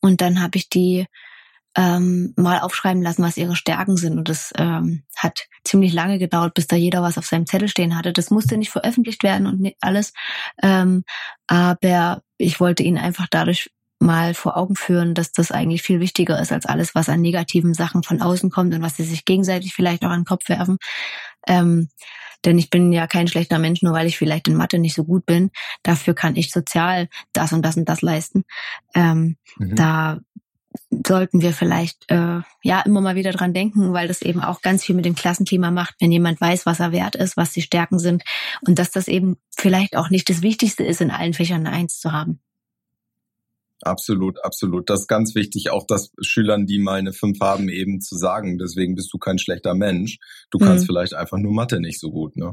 Und 0.00 0.20
dann 0.20 0.40
habe 0.40 0.58
ich 0.58 0.68
die 0.68 1.06
ähm, 1.76 2.32
mal 2.36 2.60
aufschreiben 2.60 3.02
lassen, 3.02 3.22
was 3.22 3.36
ihre 3.36 3.56
Stärken 3.56 3.96
sind. 3.96 4.18
Und 4.18 4.28
das 4.28 4.52
ähm, 4.56 5.02
hat 5.16 5.48
ziemlich 5.64 5.92
lange 5.92 6.18
gedauert, 6.18 6.54
bis 6.54 6.66
da 6.66 6.76
jeder 6.76 7.02
was 7.02 7.18
auf 7.18 7.26
seinem 7.26 7.46
Zettel 7.46 7.68
stehen 7.68 7.96
hatte. 7.96 8.12
Das 8.12 8.30
musste 8.30 8.56
nicht 8.56 8.70
veröffentlicht 8.70 9.22
werden 9.22 9.46
und 9.46 9.60
nicht 9.60 9.76
alles. 9.80 10.12
Ähm, 10.62 11.04
aber 11.46 12.22
ich 12.38 12.60
wollte 12.60 12.82
ihnen 12.82 12.98
einfach 12.98 13.26
dadurch 13.30 13.70
mal 13.98 14.34
vor 14.34 14.56
Augen 14.56 14.76
führen, 14.76 15.14
dass 15.14 15.32
das 15.32 15.50
eigentlich 15.50 15.82
viel 15.82 16.00
wichtiger 16.00 16.40
ist 16.40 16.52
als 16.52 16.66
alles, 16.66 16.94
was 16.94 17.08
an 17.08 17.20
negativen 17.20 17.74
Sachen 17.74 18.02
von 18.02 18.20
außen 18.20 18.50
kommt 18.50 18.74
und 18.74 18.82
was 18.82 18.96
sie 18.96 19.04
sich 19.04 19.24
gegenseitig 19.24 19.74
vielleicht 19.74 20.04
auch 20.04 20.10
an 20.10 20.20
den 20.20 20.26
Kopf 20.26 20.48
werfen. 20.48 20.78
Ähm, 21.46 21.88
denn 22.44 22.58
ich 22.58 22.70
bin 22.70 22.92
ja 22.92 23.06
kein 23.06 23.26
schlechter 23.26 23.58
Mensch, 23.58 23.82
nur 23.82 23.94
weil 23.94 24.06
ich 24.06 24.18
vielleicht 24.18 24.48
in 24.48 24.54
Mathe 24.54 24.78
nicht 24.78 24.94
so 24.94 25.04
gut 25.04 25.24
bin. 25.24 25.50
Dafür 25.82 26.14
kann 26.14 26.36
ich 26.36 26.50
sozial 26.50 27.08
das 27.32 27.52
und 27.52 27.62
das 27.62 27.76
und 27.76 27.88
das 27.88 28.02
leisten. 28.02 28.44
Ähm, 28.94 29.36
mhm. 29.56 29.74
Da 29.74 30.20
sollten 31.06 31.40
wir 31.40 31.52
vielleicht 31.52 32.10
äh, 32.10 32.40
ja 32.62 32.80
immer 32.84 33.00
mal 33.00 33.14
wieder 33.14 33.32
dran 33.32 33.54
denken, 33.54 33.92
weil 33.92 34.08
das 34.08 34.22
eben 34.22 34.40
auch 34.42 34.62
ganz 34.62 34.84
viel 34.84 34.94
mit 34.94 35.04
dem 35.04 35.14
Klassenklima 35.14 35.70
macht, 35.70 35.94
wenn 36.00 36.12
jemand 36.12 36.40
weiß, 36.40 36.66
was 36.66 36.80
er 36.80 36.92
wert 36.92 37.16
ist, 37.16 37.36
was 37.36 37.52
die 37.52 37.62
Stärken 37.62 37.98
sind 37.98 38.22
und 38.66 38.78
dass 38.78 38.90
das 38.90 39.08
eben 39.08 39.36
vielleicht 39.56 39.96
auch 39.96 40.10
nicht 40.10 40.28
das 40.28 40.42
Wichtigste 40.42 40.84
ist, 40.84 41.00
in 41.00 41.10
allen 41.10 41.34
Fächern 41.34 41.66
eine 41.66 41.76
Eins 41.76 41.98
zu 41.98 42.12
haben. 42.12 42.40
Absolut, 43.84 44.42
absolut. 44.42 44.88
Das 44.88 45.02
ist 45.02 45.08
ganz 45.08 45.34
wichtig, 45.34 45.70
auch 45.70 45.86
das 45.86 46.12
Schülern, 46.20 46.66
die 46.66 46.78
mal 46.78 46.98
eine 46.98 47.12
Fünf 47.12 47.40
haben, 47.40 47.68
eben 47.68 48.00
zu 48.00 48.16
sagen. 48.16 48.58
Deswegen 48.58 48.94
bist 48.94 49.12
du 49.12 49.18
kein 49.18 49.38
schlechter 49.38 49.74
Mensch. 49.74 50.18
Du 50.50 50.58
kannst 50.58 50.84
mhm. 50.84 50.86
vielleicht 50.86 51.14
einfach 51.14 51.38
nur 51.38 51.52
Mathe 51.52 51.80
nicht 51.80 52.00
so 52.00 52.10
gut. 52.10 52.36
Ne? 52.36 52.52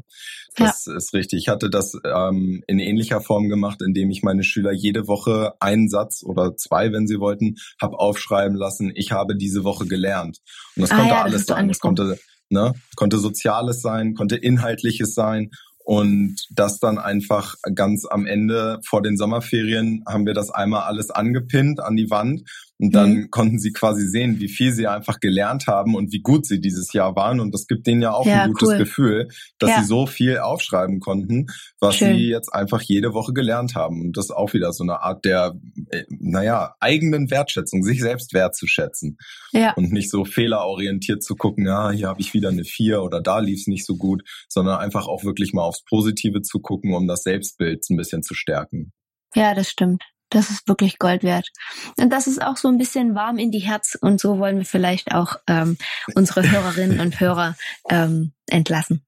Das 0.56 0.86
ja. 0.86 0.96
ist 0.96 1.14
richtig. 1.14 1.40
Ich 1.40 1.48
hatte 1.48 1.70
das 1.70 1.94
ähm, 2.04 2.64
in 2.68 2.80
ähnlicher 2.80 3.22
Form 3.22 3.50
gemacht, 3.50 3.82
indem 3.82 4.12
ich 4.12 4.24
meine 4.24 4.44
Schüler 4.44 4.72
jede 4.72 5.08
Woche 5.08 5.54
einen 5.60 5.90
Satz 5.90 6.24
oder 6.24 6.56
zwei, 6.56 6.92
wenn 6.92 7.08
sie 7.08 7.20
wollten, 7.20 7.56
habe 7.82 7.98
aufschreiben 7.98 8.58
lassen. 8.58 8.92
Ich 8.94 9.12
habe 9.12 9.36
diese 9.36 9.64
Woche 9.64 9.86
gelernt. 9.86 10.40
Und 10.76 10.84
das 10.84 10.92
ah, 10.92 10.98
konnte 10.98 11.14
ja, 11.14 11.24
alles 11.24 11.46
sein. 11.46 11.68
Das 11.68 11.80
konnte, 11.80 12.20
ne, 12.50 12.74
konnte 12.96 13.18
Soziales 13.18 13.82
sein, 13.82 14.14
konnte 14.16 14.36
Inhaltliches 14.36 15.14
sein. 15.14 15.52
Und 15.84 16.36
das 16.52 16.80
dann 16.80 16.98
einfach 16.98 17.56
ganz 17.74 18.06
am 18.06 18.26
Ende 18.26 18.80
vor 18.88 19.02
den 19.02 19.18
Sommerferien 19.18 20.04
haben 20.08 20.26
wir 20.26 20.34
das 20.34 20.52
einmal 20.52 20.84
alles 20.84 21.10
angepinnt 21.10 21.80
an 21.80 21.96
die 21.96 22.10
Wand 22.10 22.44
und 22.82 22.96
dann 22.96 23.14
mhm. 23.14 23.30
konnten 23.30 23.60
sie 23.60 23.74
quasi 23.74 24.08
sehen, 24.08 24.40
wie 24.40 24.50
viel 24.50 24.74
sie 24.74 24.88
einfach 24.88 25.20
gelernt 25.20 25.68
haben 25.68 25.94
und 25.94 26.12
wie 26.12 26.22
gut 26.22 26.48
sie 26.48 26.60
dieses 26.60 26.94
Jahr 26.94 27.16
waren. 27.16 27.40
Und 27.40 27.54
das 27.54 27.68
gibt 27.68 27.86
denen 27.86 28.02
ja 28.02 28.12
auch 28.12 28.26
ja, 28.26 28.42
ein 28.42 28.54
gutes 28.54 28.70
cool. 28.70 28.78
Gefühl, 28.80 29.28
dass 29.60 29.70
ja. 29.70 29.82
sie 29.82 29.86
so 29.86 30.08
viel 30.08 30.40
aufschreiben 30.40 31.00
konnten, 31.00 31.46
was 31.80 31.98
Schön. 31.98 32.18
sie 32.18 32.30
jetzt 32.30 32.50
einfach 32.52 32.82
jede 32.82 33.14
Woche 33.14 33.34
gelernt 33.34 33.76
haben. 33.76 34.02
Und 34.02 34.18
das 34.18 34.26
ist 34.26 34.32
auch 34.32 34.54
wieder 34.54 34.74
so 34.74 34.84
eine 34.84 35.04
Art 35.04 35.26
der, 35.26 35.54
äh, 35.92 36.06
naja, 36.10 36.74
eigenen 36.80 37.30
Wertschätzung, 37.30 37.84
sich 37.84 38.02
selbst 38.02 38.34
wertzuschätzen. 38.34 39.20
Ja. 39.52 39.74
Und 39.74 39.92
nicht 39.92 40.10
so 40.10 40.26
fehlerorientiert 40.26 41.22
zu 41.22 41.36
gucken, 41.36 41.68
ja, 41.68 41.92
hier 41.92 42.08
habe 42.08 42.20
ich 42.20 42.34
wieder 42.34 42.50
eine 42.50 42.64
vier 42.64 43.04
oder 43.04 43.22
da 43.22 43.38
lief 43.38 43.60
es 43.60 43.68
nicht 43.68 43.86
so 43.86 43.96
gut, 43.96 44.24
sondern 44.50 44.80
einfach 44.80 45.06
auch 45.06 45.24
wirklich 45.24 45.54
mal 45.54 45.62
aufs 45.62 45.84
Positive 45.84 46.42
zu 46.42 46.60
gucken, 46.60 46.96
um 46.96 47.08
das 47.08 47.22
Selbstbild 47.22 47.88
ein 47.92 47.98
bisschen 47.98 48.24
zu 48.24 48.34
stärken. 48.34 48.92
Ja, 49.36 49.54
das 49.54 49.70
stimmt. 49.70 50.02
Das 50.32 50.50
ist 50.50 50.68
wirklich 50.68 50.98
Gold 50.98 51.24
wert. 51.24 51.50
Und 51.98 52.10
das 52.10 52.26
ist 52.26 52.42
auch 52.42 52.58
so 52.58 52.70
ein 52.70 52.78
bisschen 52.78 53.16
warm 53.16 53.38
in 53.38 53.52
die 53.52 53.60
Herz. 53.60 53.98
Und 54.00 54.20
so 54.20 54.40
wollen 54.40 54.58
wir 54.58 54.66
vielleicht 54.66 55.14
auch 55.14 55.36
ähm, 55.46 55.78
unsere 56.16 56.50
Hörerinnen 56.50 57.00
und 57.00 57.20
Hörer 57.20 57.56
ähm, 57.90 58.32
entlassen. 58.48 59.06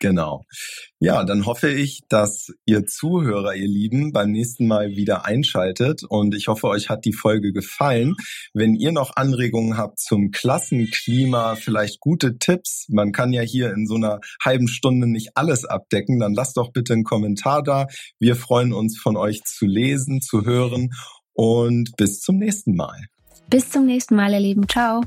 Genau. 0.00 0.44
Ja, 1.00 1.24
dann 1.24 1.46
hoffe 1.46 1.70
ich, 1.70 2.02
dass 2.08 2.52
ihr 2.66 2.86
Zuhörer, 2.86 3.54
ihr 3.54 3.66
Lieben, 3.66 4.12
beim 4.12 4.30
nächsten 4.30 4.66
Mal 4.66 4.90
wieder 4.90 5.24
einschaltet 5.24 6.02
und 6.08 6.34
ich 6.34 6.48
hoffe, 6.48 6.68
euch 6.68 6.88
hat 6.88 7.04
die 7.04 7.12
Folge 7.12 7.52
gefallen. 7.52 8.14
Wenn 8.54 8.74
ihr 8.74 8.92
noch 8.92 9.16
Anregungen 9.16 9.76
habt 9.76 9.98
zum 9.98 10.30
Klassenklima, 10.30 11.56
vielleicht 11.56 12.00
gute 12.00 12.38
Tipps, 12.38 12.86
man 12.88 13.12
kann 13.12 13.32
ja 13.32 13.42
hier 13.42 13.72
in 13.72 13.86
so 13.86 13.96
einer 13.96 14.20
halben 14.44 14.68
Stunde 14.68 15.06
nicht 15.08 15.30
alles 15.34 15.64
abdecken, 15.64 16.20
dann 16.20 16.34
lasst 16.34 16.56
doch 16.56 16.72
bitte 16.72 16.92
einen 16.92 17.04
Kommentar 17.04 17.62
da. 17.62 17.86
Wir 18.18 18.36
freuen 18.36 18.72
uns 18.72 18.98
von 18.98 19.16
euch 19.16 19.42
zu 19.44 19.66
lesen, 19.66 20.20
zu 20.20 20.44
hören 20.44 20.90
und 21.32 21.96
bis 21.96 22.20
zum 22.20 22.38
nächsten 22.38 22.74
Mal. 22.74 22.98
Bis 23.50 23.70
zum 23.70 23.86
nächsten 23.86 24.14
Mal, 24.14 24.32
ihr 24.32 24.40
Lieben. 24.40 24.68
Ciao. 24.68 25.02